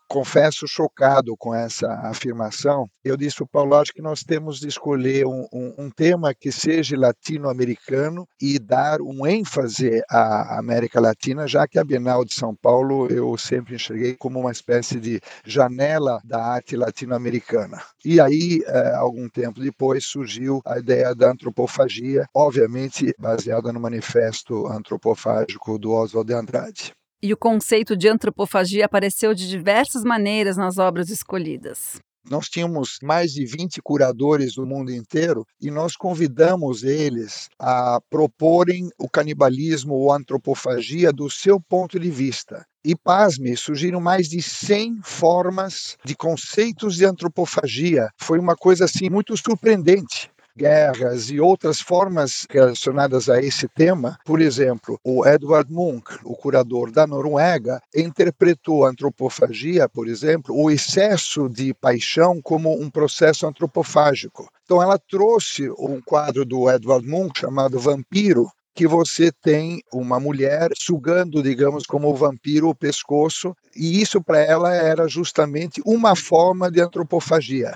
confesso, 0.07 0.65
chocado 0.67 1.35
com 1.37 1.53
essa 1.53 1.91
afirmação. 2.03 2.89
Eu 3.03 3.17
disse 3.17 3.37
para 3.37 3.43
o 3.43 3.47
Paulo, 3.47 3.75
acho 3.75 3.93
que 3.93 4.01
nós 4.01 4.23
temos 4.23 4.59
de 4.59 4.67
escolher 4.67 5.25
um, 5.25 5.45
um, 5.51 5.73
um 5.77 5.89
tema 5.89 6.33
que 6.33 6.51
seja 6.51 6.97
latino-americano 6.97 8.25
e 8.41 8.57
dar 8.57 9.01
um 9.01 9.27
ênfase 9.27 10.01
à 10.09 10.57
América 10.57 11.01
Latina, 11.01 11.47
já 11.47 11.67
que 11.67 11.77
a 11.77 11.83
Bienal 11.83 12.23
de 12.23 12.33
São 12.33 12.55
Paulo 12.55 13.07
eu 13.07 13.37
sempre 13.37 13.75
enxerguei 13.75 14.15
como 14.15 14.39
uma 14.39 14.51
espécie 14.51 14.99
de 14.99 15.19
janela 15.45 16.21
da 16.23 16.41
arte 16.41 16.77
latino-americana. 16.77 17.81
E 18.05 18.21
aí, 18.21 18.63
é, 18.65 18.95
algum 18.95 19.27
tempo 19.27 19.59
depois, 19.59 20.05
surgiu 20.05 20.61
a 20.65 20.79
ideia 20.79 21.13
da 21.13 21.29
antropofagia, 21.31 22.25
obviamente 22.33 23.13
baseada 23.19 23.73
no 23.73 23.79
manifesto 23.79 24.65
antropofágico 24.67 25.77
do 25.77 25.91
Oswald 25.91 26.27
de 26.27 26.33
Andrade. 26.33 26.98
E 27.21 27.33
o 27.33 27.37
conceito 27.37 27.97
de 27.97 28.07
antropofagia 28.07 28.85
apareceu 28.85 29.33
de 29.33 29.49
diversas 29.49 30.03
maneiras 30.03 30.55
nas 30.55 30.77
obras 30.77 31.09
escolhidas. 31.09 31.99
Nós 32.29 32.47
tínhamos 32.47 32.97
mais 33.03 33.33
de 33.33 33.45
20 33.45 33.81
curadores 33.81 34.53
do 34.53 34.65
mundo 34.65 34.89
inteiro 34.89 35.45
e 35.59 35.69
nós 35.69 35.97
convidamos 35.97 36.83
eles 36.83 37.49
a 37.59 37.99
proporem 38.09 38.87
o 38.97 39.09
canibalismo 39.09 39.95
ou 39.95 40.13
antropofagia 40.13 41.11
do 41.11 41.29
seu 41.29 41.59
ponto 41.59 41.99
de 41.99 42.09
vista. 42.09 42.65
E 42.85 42.95
pasme, 42.95 43.57
surgiram 43.57 43.99
mais 43.99 44.29
de 44.29 44.41
100 44.41 45.01
formas 45.03 45.97
de 46.05 46.15
conceitos 46.15 46.95
de 46.95 47.03
antropofagia. 47.03 48.07
Foi 48.17 48.39
uma 48.39 48.55
coisa 48.55 48.85
assim 48.85 49.09
muito 49.09 49.35
surpreendente 49.35 50.31
guerras 50.59 51.29
e 51.29 51.39
outras 51.39 51.79
formas 51.79 52.45
relacionadas 52.49 53.29
a 53.29 53.41
esse 53.41 53.65
tema. 53.69 54.19
Por 54.25 54.41
exemplo, 54.41 54.99
o 55.03 55.25
Edvard 55.25 55.71
Munch, 55.71 56.19
o 56.25 56.35
curador 56.35 56.91
da 56.91 57.07
Noruega, 57.07 57.81
interpretou 57.95 58.85
a 58.85 58.89
antropofagia, 58.89 59.87
por 59.87 60.07
exemplo, 60.07 60.53
o 60.53 60.69
excesso 60.69 61.47
de 61.47 61.73
paixão 61.73 62.41
como 62.41 62.73
um 62.73 62.89
processo 62.89 63.47
antropofágico. 63.47 64.49
Então 64.63 64.83
ela 64.83 64.99
trouxe 64.99 65.69
um 65.71 66.01
quadro 66.01 66.43
do 66.45 66.69
Edvard 66.69 67.07
Munch 67.07 67.39
chamado 67.39 67.79
Vampiro, 67.79 68.51
que 68.75 68.85
você 68.87 69.31
tem 69.31 69.81
uma 69.93 70.19
mulher 70.19 70.69
sugando, 70.77 71.41
digamos, 71.41 71.85
como 71.85 72.15
vampiro 72.15 72.69
o 72.69 72.75
pescoço, 72.75 73.55
e 73.75 74.01
isso 74.01 74.21
para 74.21 74.39
ela 74.39 74.73
era 74.73 75.07
justamente 75.07 75.81
uma 75.85 76.15
forma 76.15 76.69
de 76.69 76.81
antropofagia. 76.81 77.75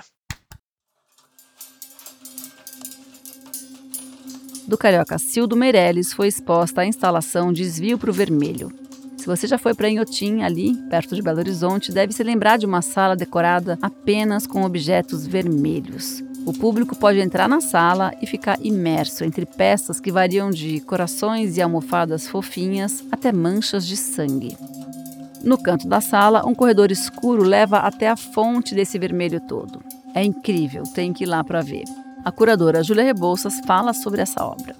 Do 4.66 4.78
carioca 4.78 5.18
Cildo 5.18 5.56
Meirelles 5.56 6.12
foi 6.12 6.28
exposta 6.28 6.80
a 6.80 6.86
instalação 6.86 7.52
Desvio 7.52 7.98
para 7.98 8.10
o 8.10 8.12
Vermelho. 8.12 8.72
Se 9.16 9.26
você 9.26 9.46
já 9.46 9.56
foi 9.56 9.74
para 9.74 9.88
Inhotim, 9.88 10.42
ali, 10.42 10.74
perto 10.90 11.14
de 11.14 11.22
Belo 11.22 11.38
Horizonte, 11.38 11.92
deve 11.92 12.12
se 12.12 12.22
lembrar 12.22 12.58
de 12.58 12.66
uma 12.66 12.82
sala 12.82 13.16
decorada 13.16 13.78
apenas 13.80 14.46
com 14.46 14.64
objetos 14.64 15.26
vermelhos. 15.26 16.22
O 16.44 16.52
público 16.52 16.94
pode 16.94 17.20
entrar 17.20 17.48
na 17.48 17.60
sala 17.60 18.12
e 18.20 18.26
ficar 18.26 18.58
imerso 18.60 19.24
entre 19.24 19.46
peças 19.46 19.98
que 19.98 20.12
variam 20.12 20.50
de 20.50 20.80
corações 20.80 21.56
e 21.56 21.62
almofadas 21.62 22.28
fofinhas 22.28 23.02
até 23.10 23.32
manchas 23.32 23.86
de 23.86 23.96
sangue. 23.96 24.56
No 25.42 25.56
canto 25.56 25.88
da 25.88 26.00
sala, 26.00 26.46
um 26.46 26.54
corredor 26.54 26.90
escuro 26.90 27.42
leva 27.42 27.78
até 27.78 28.08
a 28.08 28.16
fonte 28.16 28.74
desse 28.74 28.98
vermelho 28.98 29.40
todo. 29.40 29.82
É 30.14 30.22
incrível, 30.22 30.82
tem 30.94 31.12
que 31.12 31.24
ir 31.24 31.26
lá 31.26 31.42
para 31.42 31.62
ver. 31.62 31.84
A 32.24 32.32
curadora 32.32 32.82
Júlia 32.82 33.04
Rebouças 33.04 33.60
fala 33.66 33.92
sobre 33.92 34.22
essa 34.22 34.42
obra. 34.42 34.74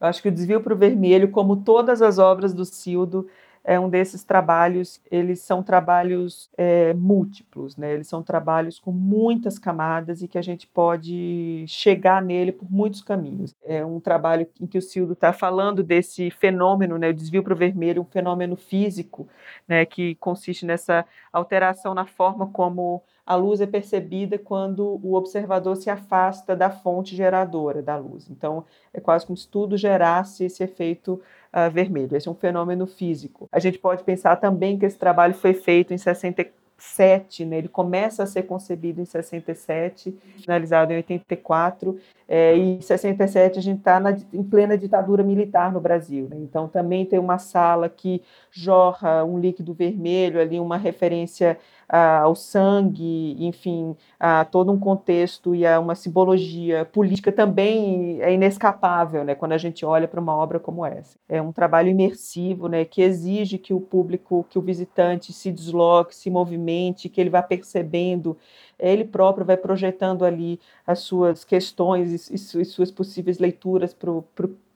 Acho 0.00 0.22
que 0.22 0.30
o 0.30 0.32
Desvio 0.32 0.62
para 0.62 0.72
o 0.72 0.76
Vermelho, 0.78 1.30
como 1.30 1.56
todas 1.56 2.00
as 2.00 2.18
obras 2.18 2.54
do 2.54 2.64
Cildo, 2.64 3.28
é 3.64 3.78
um 3.78 3.88
desses 3.88 4.24
trabalhos, 4.24 5.00
eles 5.10 5.40
são 5.40 5.62
trabalhos 5.62 6.50
é, 6.56 6.94
múltiplos, 6.94 7.76
né? 7.76 7.92
Eles 7.92 8.08
são 8.08 8.22
trabalhos 8.22 8.78
com 8.78 8.90
muitas 8.90 9.58
camadas 9.58 10.22
e 10.22 10.28
que 10.28 10.38
a 10.38 10.42
gente 10.42 10.66
pode 10.66 11.64
chegar 11.66 12.22
nele 12.22 12.52
por 12.52 12.70
muitos 12.70 13.02
caminhos. 13.02 13.54
É 13.64 13.84
um 13.84 14.00
trabalho 14.00 14.46
em 14.60 14.66
que 14.66 14.78
o 14.78 14.82
Cildo 14.82 15.12
está 15.12 15.32
falando 15.32 15.82
desse 15.82 16.30
fenômeno, 16.30 16.96
né? 16.96 17.10
O 17.10 17.14
desvio 17.14 17.42
para 17.42 17.52
o 17.52 17.56
vermelho, 17.56 18.02
um 18.02 18.06
fenômeno 18.06 18.56
físico, 18.56 19.28
né? 19.66 19.84
Que 19.84 20.14
consiste 20.16 20.64
nessa 20.64 21.04
alteração 21.32 21.94
na 21.94 22.06
forma 22.06 22.46
como 22.46 23.02
a 23.28 23.34
luz 23.34 23.60
é 23.60 23.66
percebida 23.66 24.38
quando 24.38 24.98
o 25.02 25.12
observador 25.14 25.76
se 25.76 25.90
afasta 25.90 26.56
da 26.56 26.70
fonte 26.70 27.14
geradora 27.14 27.82
da 27.82 27.94
luz. 27.94 28.30
Então, 28.30 28.64
é 28.90 29.00
quase 29.00 29.26
como 29.26 29.36
se 29.36 29.46
tudo 29.46 29.76
gerasse 29.76 30.44
esse 30.44 30.64
efeito 30.64 31.20
uh, 31.52 31.70
vermelho. 31.70 32.16
Esse 32.16 32.28
é 32.28 32.30
um 32.30 32.34
fenômeno 32.34 32.86
físico. 32.86 33.48
A 33.52 33.58
gente 33.58 33.78
pode 33.78 34.04
pensar 34.04 34.36
também 34.36 34.78
que 34.78 34.86
esse 34.86 34.98
trabalho 34.98 35.34
foi 35.34 35.54
feito 35.54 35.92
em 35.92 35.98
67, 35.98 37.44
né? 37.44 37.58
ele 37.58 37.68
começa 37.68 38.22
a 38.22 38.26
ser 38.26 38.42
concebido 38.42 39.00
em 39.00 39.04
67, 39.04 40.16
finalizado 40.38 40.92
em 40.92 40.96
84, 40.96 41.98
é, 42.28 42.56
e 42.56 42.76
em 42.76 42.80
67 42.80 43.58
a 43.58 43.62
gente 43.62 43.78
está 43.78 44.00
em 44.32 44.42
plena 44.42 44.76
ditadura 44.76 45.22
militar 45.22 45.72
no 45.72 45.80
Brasil. 45.80 46.28
Né? 46.30 46.36
Então 46.40 46.68
também 46.68 47.04
tem 47.04 47.18
uma 47.18 47.38
sala 47.38 47.88
que 47.88 48.22
jorra 48.50 49.24
um 49.24 49.38
líquido 49.38 49.72
vermelho, 49.74 50.40
ali 50.40 50.60
uma 50.60 50.76
referência 50.76 51.58
ao 51.88 52.34
sangue, 52.34 53.36
enfim, 53.38 53.96
a 54.20 54.44
todo 54.44 54.70
um 54.70 54.78
contexto 54.78 55.54
e 55.54 55.66
a 55.66 55.80
uma 55.80 55.94
simbologia 55.94 56.84
política 56.84 57.32
também 57.32 58.20
é 58.20 58.32
inescapável, 58.32 59.24
né, 59.24 59.34
quando 59.34 59.52
a 59.52 59.58
gente 59.58 59.84
olha 59.84 60.06
para 60.06 60.20
uma 60.20 60.36
obra 60.36 60.60
como 60.60 60.84
essa. 60.84 61.18
É 61.28 61.40
um 61.40 61.52
trabalho 61.52 61.88
imersivo, 61.88 62.68
né, 62.68 62.84
que 62.84 63.02
exige 63.02 63.58
que 63.58 63.72
o 63.72 63.80
público, 63.80 64.46
que 64.50 64.58
o 64.58 64.62
visitante 64.62 65.32
se 65.32 65.50
desloque, 65.50 66.14
se 66.14 66.30
movimente, 66.30 67.08
que 67.08 67.20
ele 67.20 67.30
vá 67.30 67.42
percebendo 67.42 68.36
ele 68.78 69.04
próprio 69.04 69.44
vai 69.44 69.56
projetando 69.56 70.24
ali 70.24 70.60
as 70.86 71.00
suas 71.00 71.44
questões 71.44 72.30
e, 72.30 72.34
e 72.34 72.64
suas 72.64 72.90
possíveis 72.90 73.38
leituras 73.38 73.92
para 73.94 74.14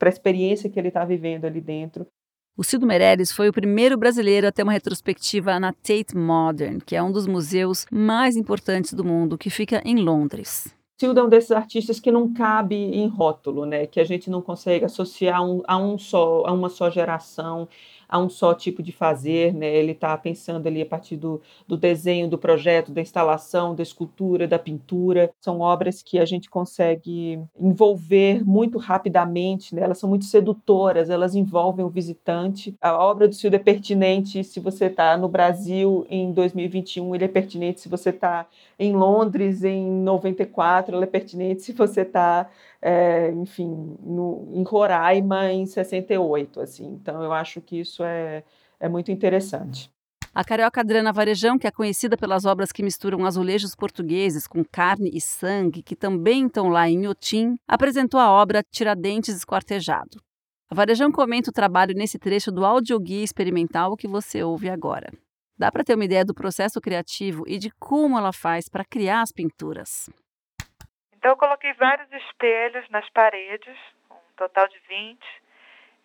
a 0.00 0.08
experiência 0.08 0.68
que 0.68 0.78
ele 0.78 0.88
está 0.88 1.04
vivendo 1.04 1.44
ali 1.44 1.60
dentro. 1.60 2.06
O 2.54 2.62
Cildo 2.62 2.86
Meirelles 2.86 3.32
foi 3.32 3.48
o 3.48 3.52
primeiro 3.52 3.96
brasileiro 3.96 4.46
a 4.46 4.52
ter 4.52 4.62
uma 4.62 4.72
retrospectiva 4.72 5.58
na 5.58 5.72
Tate 5.72 6.14
Modern, 6.14 6.80
que 6.84 6.94
é 6.94 7.02
um 7.02 7.10
dos 7.10 7.26
museus 7.26 7.86
mais 7.90 8.36
importantes 8.36 8.92
do 8.92 9.02
mundo, 9.02 9.38
que 9.38 9.48
fica 9.48 9.80
em 9.86 9.96
Londres. 9.96 10.68
Cildo 11.00 11.18
é 11.18 11.22
um 11.24 11.28
desses 11.30 11.50
artistas 11.50 11.98
que 11.98 12.12
não 12.12 12.30
cabe 12.34 12.76
em 12.76 13.08
rótulo, 13.08 13.64
né? 13.64 13.86
Que 13.86 13.98
a 13.98 14.04
gente 14.04 14.28
não 14.28 14.42
consegue 14.42 14.84
associar 14.84 15.42
um, 15.42 15.62
a 15.66 15.78
um 15.78 15.96
só, 15.96 16.44
a 16.44 16.52
uma 16.52 16.68
só 16.68 16.90
geração 16.90 17.66
a 18.12 18.18
um 18.18 18.28
só 18.28 18.52
tipo 18.52 18.82
de 18.82 18.92
fazer, 18.92 19.54
né? 19.54 19.74
Ele 19.74 19.92
está 19.92 20.14
pensando 20.18 20.66
ali 20.66 20.82
a 20.82 20.86
partir 20.86 21.16
do, 21.16 21.40
do 21.66 21.78
desenho, 21.78 22.28
do 22.28 22.36
projeto, 22.36 22.92
da 22.92 23.00
instalação, 23.00 23.74
da 23.74 23.82
escultura, 23.82 24.46
da 24.46 24.58
pintura. 24.58 25.32
São 25.40 25.60
obras 25.60 26.02
que 26.02 26.18
a 26.18 26.26
gente 26.26 26.50
consegue 26.50 27.40
envolver 27.58 28.44
muito 28.44 28.76
rapidamente, 28.76 29.74
né? 29.74 29.80
Elas 29.80 29.96
são 29.96 30.10
muito 30.10 30.26
sedutoras, 30.26 31.08
elas 31.08 31.34
envolvem 31.34 31.86
o 31.86 31.88
visitante. 31.88 32.76
A 32.82 32.92
obra 33.02 33.26
do 33.26 33.34
Silvio 33.34 33.56
é 33.56 33.58
pertinente 33.58 34.44
se 34.44 34.60
você 34.60 34.86
está 34.86 35.16
no 35.16 35.26
Brasil 35.26 36.06
em 36.10 36.32
2021, 36.32 37.14
ele 37.14 37.24
é 37.24 37.28
pertinente 37.28 37.80
se 37.80 37.88
você 37.88 38.10
está 38.10 38.46
em 38.78 38.92
Londres 38.92 39.64
em 39.64 39.90
94, 39.90 40.94
ela 40.94 41.04
é 41.04 41.06
pertinente 41.06 41.62
se 41.62 41.72
você 41.72 42.02
está 42.02 42.46
é, 42.82 43.30
enfim, 43.30 43.96
no, 44.02 44.50
em 44.52 44.64
Roraima 44.64 45.52
em 45.52 45.64
68, 45.64 46.60
assim. 46.60 46.86
Então 47.00 47.22
eu 47.22 47.32
acho 47.32 47.60
que 47.60 47.78
isso 47.78 48.02
é, 48.02 48.42
é 48.80 48.88
muito 48.88 49.12
interessante. 49.12 49.88
A 50.34 50.42
carioca 50.42 50.80
Adriana 50.80 51.12
Varejão, 51.12 51.58
que 51.58 51.66
é 51.66 51.70
conhecida 51.70 52.16
pelas 52.16 52.46
obras 52.46 52.72
que 52.72 52.82
misturam 52.82 53.24
azulejos 53.26 53.74
portugueses 53.74 54.46
com 54.46 54.64
carne 54.64 55.10
e 55.12 55.20
sangue, 55.20 55.82
que 55.82 55.94
também 55.94 56.46
estão 56.46 56.68
lá 56.68 56.88
em 56.88 57.06
Otim, 57.06 57.56
apresentou 57.68 58.18
a 58.18 58.30
obra 58.30 58.64
Tiradentes 58.70 59.36
Esquartejado. 59.36 60.18
A 60.70 60.74
Varejão 60.74 61.12
comenta 61.12 61.50
o 61.50 61.52
trabalho 61.52 61.94
nesse 61.94 62.18
trecho 62.18 62.50
do 62.50 62.64
audioguia 62.64 63.22
experimental 63.22 63.94
que 63.94 64.08
você 64.08 64.42
ouve 64.42 64.70
agora. 64.70 65.12
Dá 65.58 65.70
para 65.70 65.84
ter 65.84 65.94
uma 65.94 66.04
ideia 66.06 66.24
do 66.24 66.32
processo 66.32 66.80
criativo 66.80 67.44
e 67.46 67.58
de 67.58 67.70
como 67.78 68.16
ela 68.16 68.32
faz 68.32 68.70
para 68.70 68.86
criar 68.86 69.20
as 69.20 69.30
pinturas. 69.30 70.08
Então, 71.22 71.30
eu 71.30 71.36
coloquei 71.36 71.72
vários 71.74 72.10
espelhos 72.10 72.84
nas 72.90 73.08
paredes, 73.10 73.78
um 74.10 74.34
total 74.36 74.66
de 74.66 74.76
20, 74.88 75.24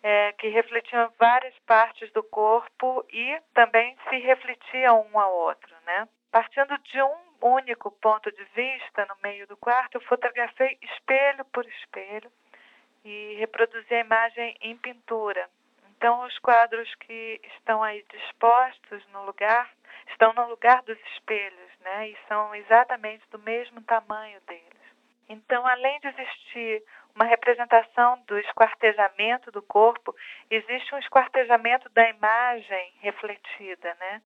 é, 0.00 0.32
que 0.34 0.46
refletiam 0.46 1.12
várias 1.18 1.58
partes 1.66 2.08
do 2.12 2.22
corpo 2.22 3.04
e 3.12 3.42
também 3.52 3.98
se 4.08 4.16
refletiam 4.18 5.04
um 5.12 5.18
ao 5.18 5.34
outro, 5.34 5.74
né? 5.84 6.06
Partindo 6.30 6.78
de 6.78 7.02
um 7.02 7.16
único 7.42 7.90
ponto 7.90 8.30
de 8.30 8.44
vista 8.54 9.06
no 9.06 9.16
meio 9.20 9.44
do 9.48 9.56
quarto, 9.56 9.96
eu 9.96 10.00
fotografei 10.02 10.78
espelho 10.80 11.44
por 11.46 11.66
espelho 11.66 12.30
e 13.04 13.34
reproduzi 13.40 13.92
a 13.92 13.98
imagem 13.98 14.56
em 14.60 14.76
pintura. 14.76 15.50
Então, 15.96 16.24
os 16.26 16.38
quadros 16.38 16.94
que 16.94 17.40
estão 17.56 17.82
aí 17.82 18.04
dispostos 18.08 19.04
no 19.08 19.24
lugar 19.24 19.68
estão 20.12 20.32
no 20.32 20.46
lugar 20.46 20.80
dos 20.82 20.98
espelhos, 21.12 21.70
né? 21.80 22.10
E 22.10 22.16
são 22.28 22.54
exatamente 22.54 23.28
do 23.32 23.38
mesmo 23.40 23.82
tamanho 23.82 24.40
deles. 24.42 24.77
Então, 25.28 25.66
além 25.66 26.00
de 26.00 26.08
existir 26.08 26.82
uma 27.14 27.26
representação 27.26 28.18
do 28.26 28.38
esquartejamento 28.38 29.50
do 29.50 29.60
corpo, 29.60 30.14
existe 30.50 30.94
um 30.94 30.98
esquartejamento 30.98 31.88
da 31.90 32.08
imagem 32.08 32.92
refletida, 33.00 33.94
né? 34.00 34.22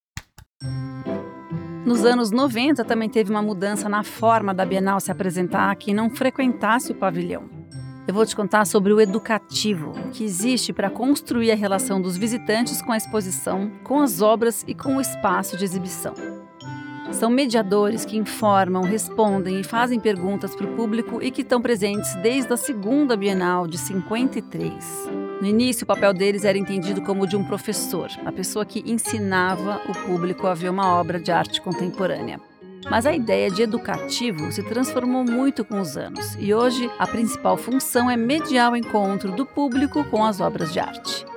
Nos 1.84 2.04
anos 2.04 2.30
90 2.30 2.84
também 2.84 3.10
teve 3.10 3.32
uma 3.32 3.42
mudança 3.42 3.88
na 3.88 4.04
forma 4.04 4.54
da 4.54 4.64
Bienal 4.64 5.00
se 5.00 5.10
apresentar 5.10 5.70
a 5.70 5.74
quem 5.74 5.92
não 5.92 6.08
frequentasse 6.08 6.92
o 6.92 6.94
pavilhão. 6.94 7.50
Eu 8.06 8.14
vou 8.14 8.24
te 8.24 8.36
contar 8.36 8.64
sobre 8.64 8.92
o 8.92 9.00
educativo, 9.00 9.92
que 10.12 10.22
existe 10.22 10.72
para 10.72 10.90
construir 10.90 11.50
a 11.50 11.56
relação 11.56 12.00
dos 12.00 12.16
visitantes 12.16 12.80
com 12.80 12.92
a 12.92 12.96
exposição, 12.96 13.70
com 13.82 14.00
as 14.00 14.22
obras 14.22 14.64
e 14.68 14.74
com 14.74 14.96
o 14.96 15.00
espaço 15.00 15.56
de 15.56 15.64
exibição. 15.64 16.41
São 17.12 17.30
mediadores 17.30 18.04
que 18.04 18.16
informam, 18.16 18.82
respondem 18.82 19.60
e 19.60 19.64
fazem 19.64 20.00
perguntas 20.00 20.56
para 20.56 20.66
o 20.66 20.74
público 20.74 21.22
e 21.22 21.30
que 21.30 21.42
estão 21.42 21.60
presentes 21.60 22.14
desde 22.16 22.52
a 22.52 22.56
segunda 22.56 23.16
Bienal 23.16 23.66
de 23.66 23.78
53. 23.78 25.10
No 25.40 25.46
início, 25.46 25.84
o 25.84 25.86
papel 25.86 26.12
deles 26.14 26.44
era 26.44 26.56
entendido 26.56 27.02
como 27.02 27.26
de 27.26 27.36
um 27.36 27.44
professor, 27.44 28.08
a 28.24 28.32
pessoa 28.32 28.64
que 28.64 28.82
ensinava 28.90 29.80
o 29.88 29.92
público 30.06 30.46
a 30.46 30.54
ver 30.54 30.70
uma 30.70 30.98
obra 30.98 31.20
de 31.20 31.30
arte 31.30 31.60
contemporânea. 31.60 32.40
Mas 32.90 33.06
a 33.06 33.14
ideia 33.14 33.50
de 33.50 33.62
educativo 33.62 34.50
se 34.50 34.62
transformou 34.62 35.24
muito 35.24 35.64
com 35.64 35.80
os 35.80 35.96
anos 35.96 36.34
e 36.38 36.52
hoje 36.52 36.90
a 36.98 37.06
principal 37.06 37.56
função 37.56 38.10
é 38.10 38.16
mediar 38.16 38.72
o 38.72 38.76
encontro 38.76 39.30
do 39.32 39.46
público 39.46 40.02
com 40.04 40.24
as 40.24 40.40
obras 40.40 40.72
de 40.72 40.80
arte. 40.80 41.31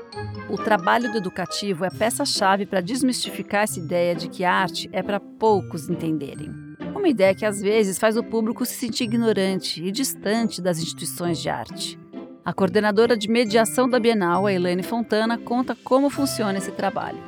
O 0.47 0.57
trabalho 0.57 1.11
do 1.11 1.17
educativo 1.17 1.85
é 1.85 1.89
peça-chave 1.89 2.67
para 2.67 2.79
desmistificar 2.79 3.63
essa 3.63 3.79
ideia 3.79 4.13
de 4.13 4.29
que 4.29 4.43
arte 4.43 4.87
é 4.93 5.01
para 5.01 5.19
poucos 5.19 5.89
entenderem. 5.89 6.49
Uma 6.95 7.09
ideia 7.09 7.33
que 7.33 7.45
às 7.45 7.59
vezes 7.59 7.97
faz 7.97 8.15
o 8.15 8.23
público 8.23 8.65
se 8.65 8.75
sentir 8.75 9.05
ignorante 9.05 9.83
e 9.83 9.91
distante 9.91 10.61
das 10.61 10.77
instituições 10.77 11.41
de 11.41 11.49
arte. 11.49 11.99
A 12.43 12.53
coordenadora 12.53 13.17
de 13.17 13.27
mediação 13.27 13.89
da 13.89 13.99
Bienal, 13.99 14.45
a 14.45 14.53
Elaine 14.53 14.83
Fontana, 14.83 15.35
conta 15.35 15.75
como 15.75 16.11
funciona 16.11 16.59
esse 16.59 16.71
trabalho. 16.71 17.23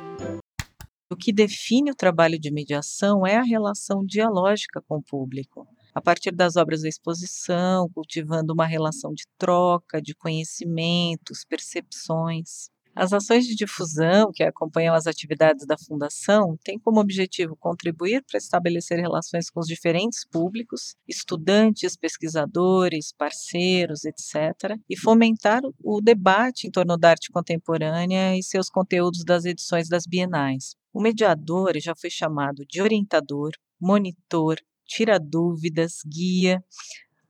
O 1.10 1.16
que 1.16 1.32
define 1.32 1.90
o 1.90 1.96
trabalho 1.96 2.38
de 2.38 2.52
mediação 2.52 3.26
é 3.26 3.36
a 3.36 3.42
relação 3.42 4.04
dialógica 4.04 4.80
com 4.86 4.98
o 4.98 5.02
público 5.02 5.66
a 5.98 6.00
partir 6.00 6.30
das 6.30 6.54
obras 6.54 6.82
da 6.82 6.88
exposição, 6.88 7.88
cultivando 7.92 8.52
uma 8.52 8.66
relação 8.66 9.12
de 9.12 9.24
troca, 9.36 10.00
de 10.00 10.14
conhecimentos, 10.14 11.44
percepções. 11.44 12.70
As 13.00 13.12
ações 13.12 13.46
de 13.46 13.54
difusão 13.54 14.32
que 14.34 14.42
acompanham 14.42 14.92
as 14.92 15.06
atividades 15.06 15.64
da 15.64 15.78
Fundação 15.78 16.58
têm 16.64 16.80
como 16.80 16.98
objetivo 16.98 17.54
contribuir 17.54 18.24
para 18.24 18.38
estabelecer 18.38 18.98
relações 18.98 19.48
com 19.48 19.60
os 19.60 19.68
diferentes 19.68 20.26
públicos, 20.28 20.96
estudantes, 21.06 21.96
pesquisadores, 21.96 23.14
parceiros, 23.16 24.04
etc., 24.04 24.76
e 24.90 24.98
fomentar 24.98 25.62
o 25.80 26.00
debate 26.00 26.66
em 26.66 26.72
torno 26.72 26.98
da 26.98 27.10
arte 27.10 27.30
contemporânea 27.30 28.36
e 28.36 28.42
seus 28.42 28.68
conteúdos 28.68 29.22
das 29.24 29.44
edições 29.44 29.88
das 29.88 30.02
bienais. 30.04 30.74
O 30.92 31.00
mediador 31.00 31.78
já 31.78 31.94
foi 31.94 32.10
chamado 32.10 32.66
de 32.68 32.82
orientador, 32.82 33.52
monitor, 33.80 34.56
tira 34.84 35.20
dúvidas, 35.20 35.98
guia, 36.04 36.60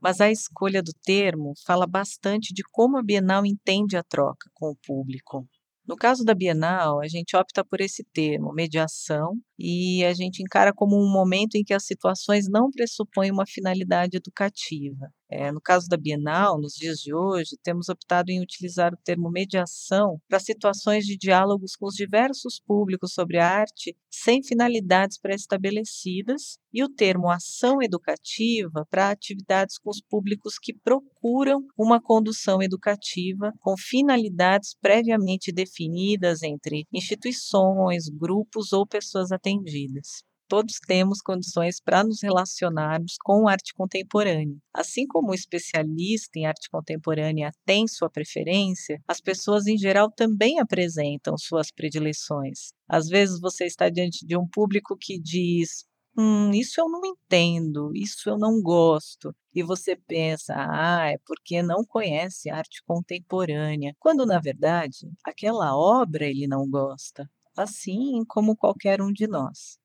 mas 0.01 0.19
a 0.19 0.31
escolha 0.31 0.83
do 0.83 0.93
termo 1.05 1.53
fala 1.67 1.87
bastante 1.87 2.55
de 2.55 2.63
como 2.73 2.97
a 2.97 3.03
Bienal 3.03 3.45
entende 3.45 3.99
a 3.99 4.03
troca 4.03 4.49
com 4.55 4.71
o 4.71 4.77
público. 4.77 5.47
No 5.89 5.97
caso 5.97 6.25
da 6.25 6.35
Bienal, 6.35 7.01
a 7.01 7.09
gente 7.09 7.35
opta 7.35 7.65
por 7.65 7.81
esse 7.81 8.05
termo, 8.05 8.53
mediação, 8.53 9.33
e 9.59 10.05
a 10.05 10.13
gente 10.15 10.41
encara 10.43 10.73
como 10.73 10.95
um 10.97 11.11
momento 11.11 11.57
em 11.57 11.65
que 11.65 11.75
as 11.75 11.85
situações 11.85 12.47
não 12.49 12.71
pressupõem 12.71 13.33
uma 13.33 13.47
finalidade 13.47 14.17
educativa. 14.17 15.11
É, 15.31 15.53
no 15.53 15.61
caso 15.61 15.87
da 15.89 15.97
Bienal, 15.99 16.59
nos 16.59 16.73
dias 16.73 17.01
de 17.01 17.13
hoje, 17.13 17.59
temos 17.63 17.91
optado 17.91 18.31
em 18.31 18.41
utilizar 18.41 18.95
o 18.95 18.97
termo 19.05 19.31
mediação 19.31 20.19
para 20.27 20.41
situações 20.41 21.05
de 21.05 21.19
diálogos 21.19 21.77
com 21.77 21.87
os 21.87 21.95
diversos 21.95 22.59
públicos 22.67 23.13
sobre 23.13 23.37
a 23.37 23.47
arte 23.47 23.95
sem 24.11 24.43
finalidades 24.43 25.19
pré-estabelecidas 25.19 26.59
e 26.73 26.83
o 26.83 26.89
termo 26.89 27.29
ação 27.31 27.83
educativa 27.83 28.87
para 28.91 29.11
atividades 29.11 29.77
com 29.79 29.91
os 29.91 30.01
públicos 30.01 30.59
que 30.59 30.73
procuram 30.73 31.63
uma 31.77 32.01
condução 32.01 32.63
educativa 32.63 33.53
com 33.61 33.77
finalidades 33.77 34.75
previamente 34.81 35.53
definidas 35.53 36.43
entre 36.43 36.87
instituições, 36.91 38.09
grupos 38.09 38.73
ou 38.73 38.87
pessoas 38.87 39.31
atendidas 39.31 40.27
todos 40.49 40.79
temos 40.87 41.21
condições 41.21 41.81
para 41.81 42.03
nos 42.03 42.23
relacionarmos 42.23 43.17
com 43.23 43.47
arte 43.47 43.75
contemporânea. 43.75 44.57
Assim 44.75 45.07
como 45.07 45.31
o 45.31 45.35
especialista 45.35 46.39
em 46.39 46.47
arte 46.47 46.71
contemporânea 46.71 47.53
tem 47.67 47.87
sua 47.87 48.11
preferência, 48.11 49.01
as 49.07 49.21
pessoas 49.21 49.67
em 49.67 49.77
geral 49.77 50.11
também 50.11 50.59
apresentam 50.59 51.37
suas 51.37 51.71
predileções. 51.71 52.73
Às 52.89 53.09
vezes 53.09 53.41
você 53.41 53.67
está 53.67 53.89
diante 53.89 54.27
de 54.27 54.37
um 54.37 54.49
público 54.49 54.97
que 54.99 55.21
diz: 55.21 55.85
Hum, 56.17 56.51
isso 56.53 56.81
eu 56.81 56.89
não 56.89 57.01
entendo, 57.05 57.93
isso 57.95 58.29
eu 58.29 58.37
não 58.37 58.61
gosto. 58.61 59.33
E 59.55 59.63
você 59.63 59.95
pensa, 59.95 60.55
ah, 60.57 61.07
é 61.09 61.17
porque 61.25 61.63
não 61.63 61.85
conhece 61.85 62.51
arte 62.51 62.83
contemporânea. 62.85 63.95
Quando, 64.01 64.27
na 64.27 64.41
verdade, 64.41 65.09
aquela 65.25 65.77
obra 65.77 66.27
ele 66.27 66.49
não 66.49 66.69
gosta, 66.69 67.29
assim 67.57 68.25
como 68.27 68.57
qualquer 68.57 69.01
um 69.01 69.13
de 69.13 69.29
nós. 69.29 69.79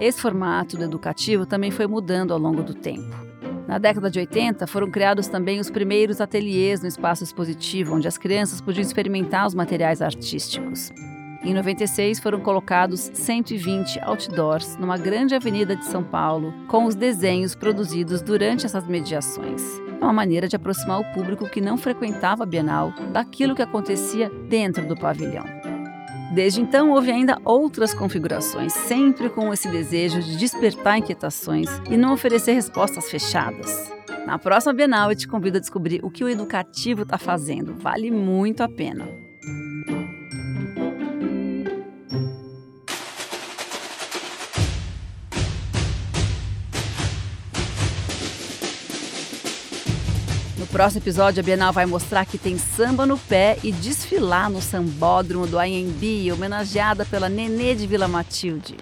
Esse 0.00 0.18
formato 0.18 0.78
do 0.78 0.84
educativo 0.84 1.44
também 1.44 1.70
foi 1.70 1.86
mudando 1.86 2.32
ao 2.32 2.38
longo 2.38 2.62
do 2.62 2.72
tempo. 2.72 3.14
Na 3.68 3.76
década 3.76 4.10
de 4.10 4.18
80, 4.18 4.66
foram 4.66 4.90
criados 4.90 5.28
também 5.28 5.60
os 5.60 5.70
primeiros 5.70 6.22
ateliês 6.22 6.80
no 6.80 6.88
espaço 6.88 7.22
expositivo, 7.22 7.94
onde 7.94 8.08
as 8.08 8.16
crianças 8.16 8.62
podiam 8.62 8.82
experimentar 8.82 9.46
os 9.46 9.54
materiais 9.54 10.00
artísticos. 10.00 10.90
Em 11.42 11.54
96, 11.54 12.18
foram 12.18 12.40
colocados 12.40 13.10
120 13.12 14.00
outdoors 14.00 14.76
numa 14.78 14.96
grande 14.96 15.34
avenida 15.34 15.76
de 15.76 15.84
São 15.84 16.02
Paulo, 16.02 16.52
com 16.66 16.86
os 16.86 16.94
desenhos 16.94 17.54
produzidos 17.54 18.22
durante 18.22 18.64
essas 18.64 18.86
mediações. 18.86 19.62
É 20.00 20.04
uma 20.04 20.12
maneira 20.14 20.48
de 20.48 20.56
aproximar 20.56 20.98
o 20.98 21.12
público 21.12 21.48
que 21.48 21.60
não 21.60 21.76
frequentava 21.76 22.42
a 22.42 22.46
Bienal 22.46 22.92
daquilo 23.12 23.54
que 23.54 23.62
acontecia 23.62 24.30
dentro 24.48 24.86
do 24.88 24.96
pavilhão. 24.96 25.59
Desde 26.30 26.60
então, 26.60 26.92
houve 26.92 27.10
ainda 27.10 27.38
outras 27.44 27.92
configurações, 27.92 28.72
sempre 28.72 29.28
com 29.28 29.52
esse 29.52 29.68
desejo 29.68 30.20
de 30.20 30.36
despertar 30.36 30.98
inquietações 30.98 31.68
e 31.90 31.96
não 31.96 32.12
oferecer 32.12 32.52
respostas 32.52 33.10
fechadas. 33.10 33.92
Na 34.26 34.38
próxima 34.38 34.72
Bienal, 34.72 35.10
eu 35.10 35.16
te 35.16 35.26
convido 35.26 35.56
a 35.56 35.60
descobrir 35.60 36.00
o 36.04 36.10
que 36.10 36.22
o 36.22 36.28
educativo 36.28 37.02
está 37.02 37.18
fazendo. 37.18 37.74
Vale 37.78 38.10
muito 38.10 38.62
a 38.62 38.68
pena. 38.68 39.29
Próximo 50.70 51.02
episódio, 51.02 51.40
a 51.40 51.42
Bienal 51.42 51.72
vai 51.72 51.84
mostrar 51.84 52.24
que 52.24 52.38
tem 52.38 52.56
samba 52.56 53.04
no 53.04 53.18
pé 53.18 53.58
e 53.62 53.72
desfilar 53.72 54.48
no 54.48 54.62
sambódromo 54.62 55.46
do 55.46 55.60
IMB, 55.60 56.32
homenageada 56.32 57.04
pela 57.04 57.28
Nenê 57.28 57.74
de 57.74 57.86
Vila 57.86 58.06
Matilde. 58.06 58.76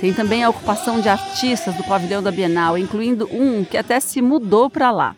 Tem 0.00 0.14
também 0.14 0.44
a 0.44 0.50
ocupação 0.50 1.00
de 1.00 1.08
artistas 1.08 1.74
do 1.74 1.82
pavilhão 1.82 2.22
da 2.22 2.30
Bienal, 2.30 2.78
incluindo 2.78 3.28
um 3.32 3.64
que 3.64 3.76
até 3.76 3.98
se 3.98 4.22
mudou 4.22 4.70
para 4.70 4.92
lá. 4.92 5.16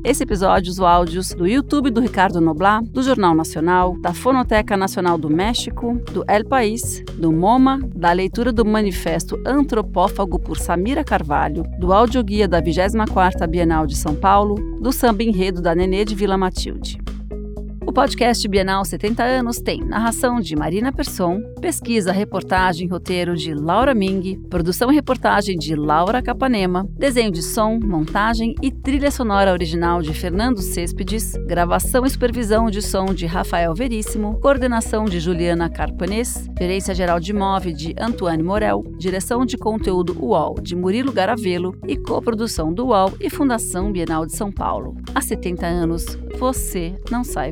Esse 0.08 0.24
episódio 0.24 0.72
os 0.72 0.80
áudios 0.80 1.34
do 1.34 1.46
YouTube 1.46 1.90
do 1.90 2.00
Ricardo 2.00 2.40
Noblar, 2.40 2.82
do 2.82 3.04
Jornal 3.04 3.36
Nacional, 3.36 3.98
da 4.00 4.14
Fonoteca 4.14 4.78
Nacional 4.78 5.18
do 5.18 5.30
México, 5.30 6.02
do 6.14 6.24
El 6.30 6.46
País, 6.46 7.04
do 7.18 7.30
MoMA, 7.30 7.82
da 7.94 8.14
leitura 8.14 8.54
do 8.54 8.64
Manifesto 8.64 9.38
Antropófago 9.46 10.40
por 10.40 10.58
Samira 10.58 11.04
Carvalho, 11.04 11.66
do 11.78 11.92
audioguia 11.92 12.48
da 12.48 12.62
24ª 12.62 13.46
Bienal 13.48 13.86
de 13.86 13.98
São 13.98 14.16
Paulo, 14.16 14.56
do 14.80 14.94
samba 14.94 15.24
enredo 15.24 15.62
da 15.62 15.76
Nenê 15.76 16.06
de 16.06 16.16
Vila 16.16 16.38
Matilde 16.38 16.98
podcast 17.98 18.48
Bienal 18.48 18.86
70 18.86 19.24
anos 19.24 19.58
tem 19.58 19.84
narração 19.84 20.40
de 20.40 20.56
Marina 20.56 20.94
Persson, 20.94 21.42
pesquisa, 21.60 22.12
reportagem, 22.12 22.88
roteiro 22.88 23.36
de 23.36 23.56
Laura 23.56 23.96
Ming, 23.96 24.40
produção 24.52 24.92
e 24.92 24.94
reportagem 24.94 25.58
de 25.58 25.74
Laura 25.74 26.22
Capanema, 26.22 26.88
desenho 26.92 27.32
de 27.32 27.42
som, 27.42 27.80
montagem 27.80 28.54
e 28.62 28.72
trilha 28.72 29.10
sonora 29.10 29.52
original 29.52 30.04
de 30.04 30.14
Fernando 30.14 30.62
Cêspedes, 30.62 31.34
gravação 31.48 32.06
e 32.06 32.10
supervisão 32.12 32.70
de 32.70 32.84
som 32.84 33.06
de 33.06 33.26
Rafael 33.26 33.74
Veríssimo, 33.74 34.40
coordenação 34.42 35.06
de 35.06 35.20
Juliana 35.20 35.68
Carpanês, 35.68 36.48
gerência 36.56 36.94
geral 36.94 37.20
de 37.20 37.34
MOV 37.34 37.74
de 37.74 37.96
Antoine 38.00 38.44
Morel, 38.44 38.84
direção 39.00 39.44
de 39.44 39.58
conteúdo 39.58 40.16
UOL 40.24 40.62
de 40.62 40.76
Murilo 40.76 41.12
Garavelo 41.12 41.76
e 41.88 41.98
coprodução 41.98 42.72
do 42.72 42.90
UOL 42.90 43.14
e 43.20 43.28
Fundação 43.28 43.92
Bienal 43.92 44.28
de 44.28 44.36
São 44.36 44.52
Paulo. 44.52 44.96
Há 45.16 45.22
70 45.22 45.66
anos, 45.66 46.06
você 46.38 46.94
não 47.10 47.24
sai 47.24 47.52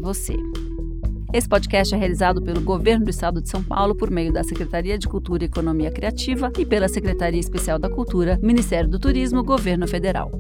Esse 1.33 1.49
podcast 1.49 1.93
é 1.93 1.97
realizado 1.97 2.41
pelo 2.41 2.61
Governo 2.61 3.05
do 3.05 3.09
Estado 3.09 3.41
de 3.41 3.49
São 3.49 3.61
Paulo 3.61 3.93
por 3.93 4.09
meio 4.09 4.31
da 4.31 4.43
Secretaria 4.43 4.97
de 4.97 5.07
Cultura 5.07 5.43
e 5.43 5.47
Economia 5.47 5.91
Criativa 5.91 6.51
e 6.57 6.65
pela 6.65 6.87
Secretaria 6.87 7.39
Especial 7.39 7.77
da 7.77 7.89
Cultura, 7.89 8.39
Ministério 8.41 8.89
do 8.89 8.97
Turismo, 8.97 9.43
Governo 9.43 9.85
Federal. 9.85 10.31